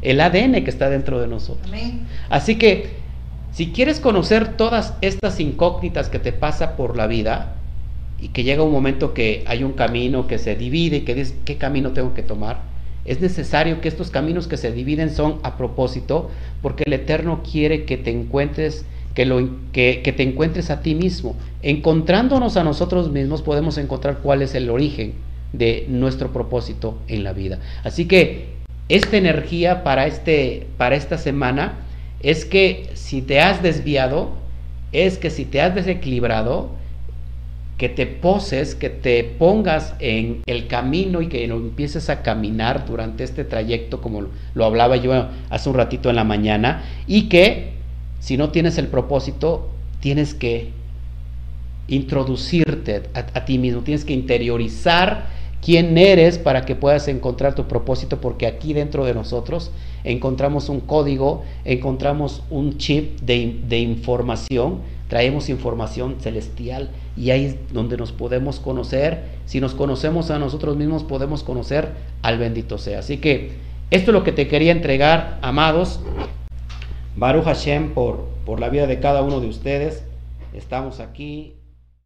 el 0.03 0.21
ADN 0.21 0.63
que 0.65 0.71
está 0.71 0.91
dentro 0.91 1.19
de 1.19 1.29
nosotros. 1.29 1.73
Así 2.29 2.57
que 2.57 3.08
si 3.59 3.73
quieres 3.73 3.99
conocer 3.99 4.57
todas 4.57 4.94
estas 5.01 5.40
incógnitas 5.40 6.09
que 6.09 6.21
te 6.21 6.33
pasa 6.33 6.77
por 6.77 6.97
la 6.97 7.09
vida 7.09 7.57
y 8.21 8.29
que 8.29 8.44
llega 8.44 8.62
un 8.62 8.71
momento 8.71 9.14
que 9.14 9.42
hay 9.49 9.64
un 9.64 9.73
camino 9.73 10.29
que 10.29 10.38
se 10.38 10.55
divide 10.55 10.99
y 10.99 11.01
que 11.01 11.16
dices, 11.16 11.35
¿qué 11.44 11.57
camino 11.57 11.90
tengo 11.90 12.14
que 12.14 12.23
tomar? 12.23 12.61
Es 13.05 13.21
necesario 13.21 13.81
que 13.81 13.88
estos 13.88 14.11
caminos 14.11 14.47
que 14.47 14.57
se 14.57 14.71
dividen 14.71 15.11
son 15.11 15.40
a 15.42 15.57
propósito, 15.57 16.31
porque 16.62 16.85
el 16.87 16.92
Eterno 16.92 17.42
quiere 17.42 17.85
que 17.85 17.97
te 17.97 18.12
encuentres, 18.12 18.85
que, 19.14 19.27
lo, 19.27 19.44
que, 19.73 20.03
que 20.05 20.12
te 20.12 20.23
encuentres 20.23 20.71
a 20.71 20.81
ti 20.81 20.94
mismo. 20.94 21.35
Encontrándonos 21.62 22.57
a 22.57 22.62
nosotros 22.62 23.11
mismos 23.11 23.42
podemos 23.42 23.77
encontrar 23.77 24.18
cuál 24.23 24.42
es 24.42 24.55
el 24.55 24.71
origen 24.71 25.14
de 25.53 25.85
nuestro 25.88 26.33
propósito 26.33 26.97
en 27.09 27.25
la 27.25 27.33
vida. 27.33 27.59
Así 27.83 28.05
que 28.05 28.51
esta 28.88 29.16
energía 29.16 29.83
para, 29.83 30.07
este, 30.07 30.68
para 30.77 30.94
esta 30.94 31.18
semana 31.18 31.88
es 32.22 32.44
que 32.44 32.90
si 32.94 33.22
te 33.22 33.40
has 33.40 33.62
desviado, 33.62 34.33
es 34.92 35.18
que 35.18 35.31
si 35.31 35.44
te 35.44 35.61
has 35.61 35.74
desequilibrado, 35.74 36.70
que 37.78 37.88
te 37.88 38.07
poses, 38.07 38.74
que 38.74 38.90
te 38.90 39.22
pongas 39.22 39.94
en 40.00 40.42
el 40.46 40.66
camino 40.66 41.22
y 41.22 41.28
que 41.28 41.46
lo 41.46 41.57
empieces 41.57 42.11
a 42.11 42.22
caminar 42.22 42.87
durante 42.87 43.22
este 43.22 43.44
trayecto, 43.44 44.00
como 44.00 44.26
lo 44.54 44.64
hablaba 44.64 44.96
yo 44.96 45.28
hace 45.48 45.68
un 45.68 45.76
ratito 45.76 46.11
en 46.11 46.16
la 46.16 46.24
mañana, 46.24 46.83
y 47.07 47.28
que 47.28 47.74
si 48.18 48.37
no 48.37 48.50
tienes 48.50 48.78
el 48.78 48.88
propósito, 48.88 49.70
tienes 50.00 50.35
que 50.35 50.70
introducirte 51.87 53.04
a, 53.14 53.44
ti 53.44 53.59
mismo, 53.59 53.83
tienes 53.83 54.04
que 54.04 54.12
interiorizar 54.12 55.26
quién 55.62 55.97
eres 55.99 56.38
para 56.38 56.64
que 56.64 56.75
puedas 56.75 57.09
encontrar 57.09 57.55
tu 57.55 57.66
propósito, 57.66 58.21
porque 58.21 58.47
aquí 58.47 58.73
dentro 58.73 59.05
de 59.05 59.14
nosotros 59.14 59.71
encontramos 60.05 60.68
un 60.68 60.81
código, 60.81 61.42
encontramos 61.64 62.42
un 62.51 62.79
chip 62.79 63.21
de, 63.21 63.61
de 63.68 63.79
información, 63.79 64.81
traemos 65.09 65.49
información 65.49 66.16
celestial 66.21 66.90
y 67.16 67.31
ahí 67.31 67.44
es 67.47 67.73
donde 67.73 67.97
nos 67.97 68.12
podemos 68.12 68.61
conocer. 68.61 69.25
Si 69.47 69.61
nos 69.61 69.75
conocemos 69.75 70.31
a 70.31 70.38
nosotros 70.38 70.77
mismos, 70.77 71.05
podemos 71.05 71.42
conocer 71.42 71.88
al 72.23 72.38
bendito 72.38 72.79
sea. 72.79 73.01
Así 73.01 73.18
que 73.18 73.53
esto 73.90 74.11
es 74.11 74.14
lo 74.14 74.23
que 74.23 74.33
te 74.33 74.49
quería 74.49 74.73
entregar, 74.73 75.38
amados. 75.42 76.01
Baruch 77.16 77.44
Hashem, 77.44 77.94
por, 77.94 78.29
por 78.44 78.61
la 78.61 78.68
vida 78.68 78.87
de 78.87 79.01
cada 79.01 79.23
uno 79.23 79.40
de 79.40 79.49
ustedes. 79.49 80.05
Estamos 80.53 81.01
aquí. 81.01 81.58